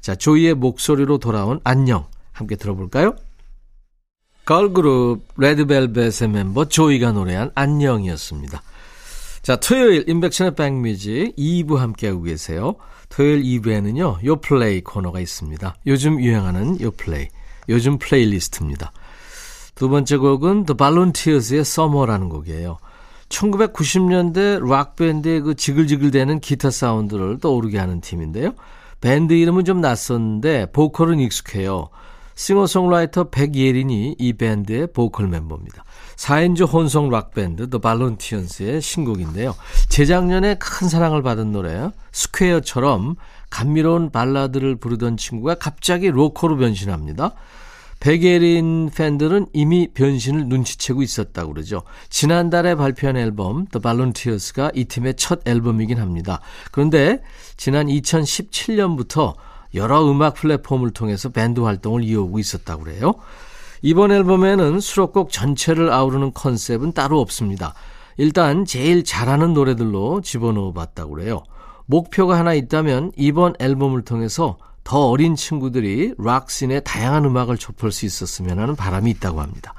자, 0.00 0.16
조이의 0.16 0.54
목소리로 0.54 1.18
돌아온 1.18 1.60
안녕 1.62 2.06
함께 2.32 2.56
들어볼까요? 2.56 3.14
걸그룹 4.46 5.28
레드벨벳의 5.36 6.28
멤버 6.32 6.64
조이가 6.64 7.12
노래한 7.12 7.52
안녕이었습니다. 7.54 8.62
자, 9.42 9.54
토요일 9.54 10.08
임백천의 10.08 10.56
백뮤직 10.56 11.36
2부 11.36 11.76
함께하고 11.76 12.22
계세요. 12.22 12.74
토요일 13.10 13.44
2부에는요, 13.44 14.24
요플레이 14.24 14.80
코너가 14.80 15.20
있습니다. 15.20 15.76
요즘 15.86 16.20
유행하는 16.20 16.80
요플레이, 16.80 17.28
요즘 17.68 17.96
플레이리스트입니다. 17.98 18.90
두 19.78 19.88
번째 19.88 20.16
곡은 20.16 20.64
The 20.66 20.76
Volunteers의 20.76 21.60
Summer라는 21.60 22.28
곡이에요. 22.28 22.78
1990년대 23.28 24.68
락밴드의 24.68 25.40
그 25.42 25.54
지글지글대는 25.54 26.40
기타 26.40 26.72
사운드를 26.72 27.38
떠오르게 27.38 27.78
하는 27.78 28.00
팀인데요. 28.00 28.54
밴드 29.00 29.34
이름은 29.34 29.64
좀 29.64 29.80
낯섰는데 29.80 30.72
보컬은 30.72 31.20
익숙해요. 31.20 31.90
싱어송라이터 32.34 33.30
백예린이 33.30 34.16
이 34.18 34.32
밴드의 34.32 34.88
보컬 34.92 35.28
멤버입니다. 35.28 35.84
4인조 36.16 36.72
혼성 36.72 37.08
락밴드 37.08 37.70
The 37.70 37.80
Volunteers의 37.80 38.82
신곡인데요. 38.82 39.54
재작년에 39.90 40.56
큰 40.56 40.88
사랑을 40.88 41.22
받은 41.22 41.52
노래 41.52 41.88
Square처럼 42.10 43.14
감미로운 43.50 44.10
발라드를 44.10 44.74
부르던 44.74 45.18
친구가 45.18 45.54
갑자기 45.54 46.10
로커로 46.10 46.56
변신합니다. 46.56 47.34
백예린 48.00 48.90
팬들은 48.94 49.46
이미 49.52 49.88
변신을 49.92 50.46
눈치채고 50.46 51.02
있었다고 51.02 51.52
그러죠. 51.52 51.82
지난달에 52.10 52.74
발표한 52.76 53.16
앨범 53.16 53.66
The 53.66 53.80
Volunteers가 53.82 54.70
이 54.74 54.84
팀의 54.84 55.14
첫 55.16 55.40
앨범이긴 55.46 55.98
합니다. 55.98 56.40
그런데 56.70 57.22
지난 57.56 57.86
2017년부터 57.88 59.34
여러 59.74 60.08
음악 60.10 60.34
플랫폼을 60.34 60.92
통해서 60.92 61.28
밴드 61.28 61.60
활동을 61.60 62.04
이어오고 62.04 62.38
있었다고 62.38 62.84
그래요. 62.84 63.14
이번 63.82 64.10
앨범에는 64.12 64.80
수록곡 64.80 65.30
전체를 65.30 65.92
아우르는 65.92 66.32
컨셉은 66.34 66.92
따로 66.92 67.20
없습니다. 67.20 67.74
일단 68.16 68.64
제일 68.64 69.04
잘하는 69.04 69.54
노래들로 69.54 70.20
집어넣어 70.22 70.72
봤다고 70.72 71.14
그래요. 71.14 71.42
목표가 71.86 72.38
하나 72.38 72.54
있다면 72.54 73.12
이번 73.16 73.54
앨범을 73.58 74.02
통해서 74.02 74.58
더 74.88 75.10
어린 75.10 75.36
친구들이 75.36 76.14
rock 76.16 76.39
scene의 76.39 76.80
다양한 76.82 77.26
음악을 77.26 77.58
접할 77.58 77.92
수 77.92 78.06
있었으면 78.06 78.58
하는 78.58 78.74
바람이 78.74 79.10
있다고 79.10 79.42
합니다. 79.42 79.74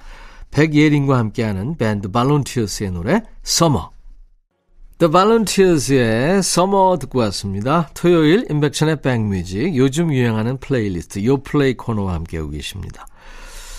백예린과 0.52 1.18
함께하는 1.18 1.78
밴드 1.78 2.12
Volunteers의 2.12 2.92
노래 2.92 3.24
Summer 3.42 3.90
The 5.00 5.10
Volunteers의 5.10 6.38
Summer 6.38 7.00
듣고 7.00 7.18
왔습니다. 7.22 7.90
토요일 7.96 8.46
임백천의 8.52 9.02
백뮤직 9.02 9.76
요즘 9.78 10.14
유행하는 10.14 10.60
플레이리스트 10.60 11.26
요플레이 11.26 11.74
코너와 11.74 12.14
함께하고 12.14 12.52
계십니다. 12.52 13.08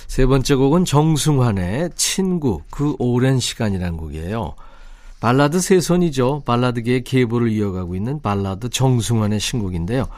세 0.09 0.27
번째 0.27 0.57
곡은 0.57 0.85
정승환의 0.85 1.91
친구 1.95 2.63
그 2.73 2.97
오랜 2.99 3.39
시간이란 3.39 3.97
곡이에요. 3.99 4.57
발라드 5.21 5.61
세손이죠. 5.61 6.43
발라드계의 6.45 7.05
계보를 7.05 7.53
이어가고 7.53 7.95
있는 7.95 8.21
발라드 8.21 8.71
정승환의 8.71 9.39
신곡인데요. 9.39 10.09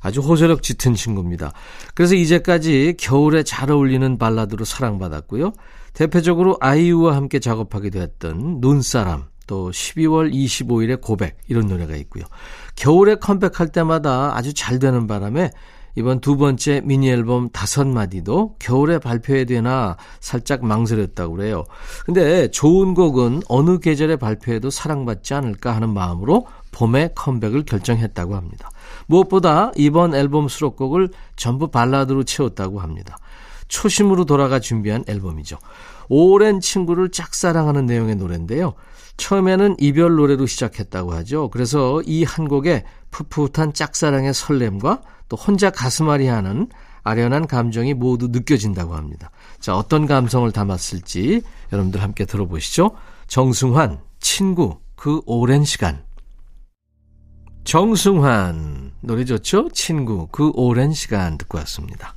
아주 0.00 0.20
호소력 0.20 0.62
짙은 0.62 0.94
친구입니다. 0.94 1.52
그래서 1.94 2.14
이제까지 2.14 2.94
겨울에 2.98 3.42
잘 3.42 3.70
어울리는 3.70 4.18
발라드로 4.18 4.64
사랑받았고요. 4.64 5.52
대표적으로 5.92 6.56
아이유와 6.60 7.16
함께 7.16 7.40
작업하기도 7.40 8.00
했던 8.00 8.58
눈사람, 8.60 9.24
또 9.46 9.70
12월 9.70 10.32
25일에 10.32 11.00
고백 11.00 11.38
이런 11.48 11.66
노래가 11.66 11.96
있고요. 11.96 12.24
겨울에 12.76 13.16
컴백할 13.16 13.68
때마다 13.72 14.36
아주 14.36 14.54
잘 14.54 14.78
되는 14.78 15.08
바람에 15.08 15.50
이번 15.96 16.20
두 16.20 16.36
번째 16.36 16.80
미니 16.84 17.10
앨범 17.10 17.50
다섯 17.50 17.84
마디도 17.84 18.56
겨울에 18.60 19.00
발표해야 19.00 19.46
되나 19.46 19.96
살짝 20.20 20.64
망설였다고 20.64 21.34
그래요. 21.34 21.64
근데 22.06 22.48
좋은 22.52 22.94
곡은 22.94 23.42
어느 23.48 23.80
계절에 23.80 24.14
발표해도 24.14 24.70
사랑받지 24.70 25.34
않을까 25.34 25.74
하는 25.74 25.88
마음으로 25.88 26.46
봄에 26.70 27.10
컴백을 27.16 27.64
결정했다고 27.64 28.36
합니다. 28.36 28.70
무엇보다 29.08 29.72
이번 29.74 30.14
앨범 30.14 30.48
수록곡을 30.48 31.08
전부 31.34 31.68
발라드로 31.68 32.24
채웠다고 32.24 32.80
합니다. 32.80 33.18
초심으로 33.68 34.24
돌아가 34.24 34.60
준비한 34.60 35.04
앨범이죠. 35.08 35.58
오랜 36.08 36.60
친구를 36.60 37.10
짝사랑하는 37.10 37.86
내용의 37.86 38.16
노래인데요. 38.16 38.74
처음에는 39.16 39.76
이별 39.78 40.14
노래로 40.14 40.46
시작했다고 40.46 41.12
하죠. 41.14 41.50
그래서 41.50 42.00
이 42.06 42.24
한 42.24 42.48
곡에 42.48 42.84
풋풋한 43.10 43.72
짝사랑의 43.74 44.32
설렘과 44.32 45.02
또 45.28 45.36
혼자 45.36 45.70
가슴앓이 45.70 46.26
하는 46.26 46.68
아련한 47.02 47.46
감정이 47.46 47.94
모두 47.94 48.28
느껴진다고 48.28 48.94
합니다. 48.94 49.30
자, 49.60 49.76
어떤 49.76 50.06
감성을 50.06 50.50
담았을지 50.52 51.42
여러분들 51.72 52.02
함께 52.02 52.24
들어보시죠. 52.24 52.92
정승환, 53.26 53.98
친구, 54.20 54.78
그 54.94 55.20
오랜 55.26 55.64
시간. 55.64 56.02
정승환, 57.68 58.92
노래 59.02 59.26
좋죠? 59.26 59.68
친구, 59.74 60.26
그 60.32 60.52
오랜 60.54 60.94
시간 60.94 61.36
듣고 61.36 61.58
왔습니다. 61.58 62.14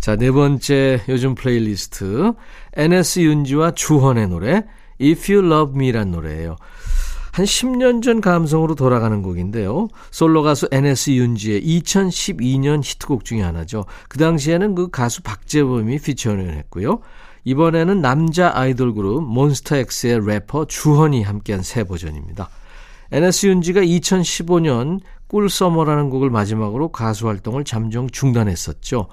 자, 0.00 0.16
네 0.16 0.30
번째 0.30 1.02
요즘 1.10 1.34
플레이리스트. 1.34 2.32
NS 2.72 3.20
윤지와 3.20 3.72
주헌의 3.72 4.28
노래, 4.28 4.64
If 4.98 5.30
You 5.30 5.46
Love 5.46 5.74
Me란 5.76 6.10
노래예요. 6.10 6.56
한 7.32 7.44
10년 7.44 8.02
전 8.02 8.22
감성으로 8.22 8.76
돌아가는 8.76 9.20
곡인데요. 9.20 9.88
솔로 10.10 10.42
가수 10.42 10.68
NS 10.72 11.10
윤지의 11.10 11.60
2012년 11.62 12.80
히트곡 12.82 13.26
중에 13.26 13.42
하나죠. 13.42 13.84
그 14.08 14.16
당시에는 14.16 14.74
그 14.74 14.88
가수 14.88 15.20
박재범이 15.20 15.98
피처링을 15.98 16.54
했고요. 16.54 17.00
이번에는 17.44 18.00
남자 18.00 18.52
아이돌 18.54 18.94
그룹 18.94 19.22
몬스타엑스의 19.22 20.26
래퍼 20.26 20.64
주헌이 20.64 21.24
함께한 21.24 21.62
새 21.62 21.84
버전입니다. 21.84 22.48
NS 23.12 23.46
윤지가 23.46 23.80
2015년 23.80 25.00
꿀서머라는 25.28 26.10
곡을 26.10 26.30
마지막으로 26.30 26.88
가수 26.88 27.28
활동을 27.28 27.64
잠정 27.64 28.08
중단했었죠. 28.08 29.08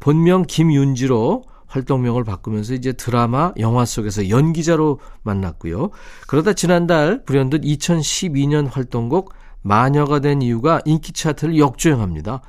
본명 0.00 0.44
김윤지로 0.46 1.44
활동명을 1.66 2.24
바꾸면서 2.24 2.74
이제 2.74 2.92
드라마, 2.92 3.52
영화 3.58 3.84
속에서 3.84 4.28
연기자로 4.28 5.00
만났고요. 5.22 5.90
그러다 6.26 6.52
지난달 6.52 7.24
불현듯 7.24 7.62
2012년 7.62 8.68
활동곡 8.70 9.34
마녀가 9.62 10.20
된 10.20 10.42
이유가 10.42 10.80
인기 10.84 11.12
차트를 11.12 11.58
역주행합니다. 11.58 12.40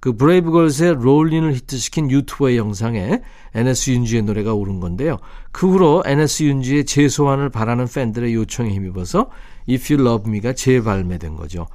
그 0.00 0.16
브레이브걸스의 0.16 0.94
롤린을 0.94 1.54
히트시킨 1.54 2.10
유튜브의 2.10 2.56
영상에 2.56 3.20
NS 3.54 3.90
윤지의 3.90 4.22
노래가 4.22 4.54
오른 4.54 4.80
건데요. 4.80 5.18
그 5.52 5.70
후로 5.70 6.02
NS 6.06 6.44
윤지의 6.44 6.86
재소환을 6.86 7.50
바라는 7.50 7.86
팬들의 7.86 8.34
요청에 8.34 8.70
힘입어서 8.70 9.28
If 9.68 9.92
You 9.94 10.06
Love 10.06 10.30
Me가 10.30 10.54
재발매된 10.54 11.36
거죠. 11.36 11.66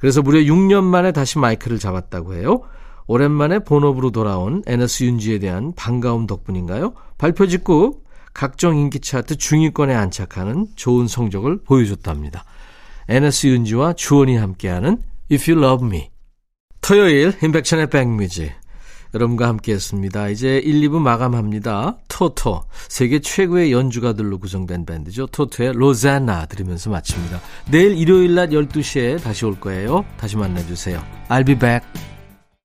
그래서 0.00 0.22
무려 0.22 0.40
6년 0.40 0.84
만에 0.84 1.12
다시 1.12 1.38
마이크를 1.38 1.78
잡았다고 1.78 2.34
해요. 2.34 2.62
오랜만에 3.06 3.58
본업으로 3.58 4.10
돌아온 4.10 4.62
에너스 4.66 5.04
윤지에 5.04 5.40
대한 5.40 5.72
반가움 5.74 6.26
덕분인가요? 6.26 6.94
발표 7.18 7.46
직후 7.46 8.00
각종 8.32 8.76
인기 8.76 9.00
차트 9.00 9.36
중위권에 9.36 9.94
안착하는 9.94 10.68
좋은 10.76 11.08
성적을 11.08 11.62
보여줬답니다. 11.64 12.44
에너스 13.08 13.48
윤지와 13.48 13.94
주원이 13.94 14.36
함께하는 14.36 15.02
If 15.30 15.50
You 15.50 15.62
Love 15.62 15.88
Me. 15.88 16.09
토요일 16.80 17.32
인백천의 17.42 17.90
백뮤직. 17.90 18.52
여러분과 19.12 19.48
함께 19.48 19.72
했습니다. 19.72 20.28
이제 20.28 20.58
1, 20.58 20.88
2부 20.88 21.00
마감합니다. 21.00 21.98
토토. 22.08 22.62
세계 22.88 23.18
최고의 23.18 23.72
연주가들로 23.72 24.38
구성된 24.38 24.86
밴드죠. 24.86 25.26
토토의 25.26 25.72
로자나 25.72 26.46
들으면서 26.46 26.90
마칩니다. 26.90 27.40
내일 27.70 27.96
일요일 27.96 28.34
낮 28.34 28.50
12시에 28.50 29.20
다시 29.20 29.44
올 29.44 29.58
거예요. 29.58 30.04
다시 30.16 30.36
만나주세요. 30.36 31.02
I'll 31.28 31.44
be 31.44 31.58
back. 31.58 31.84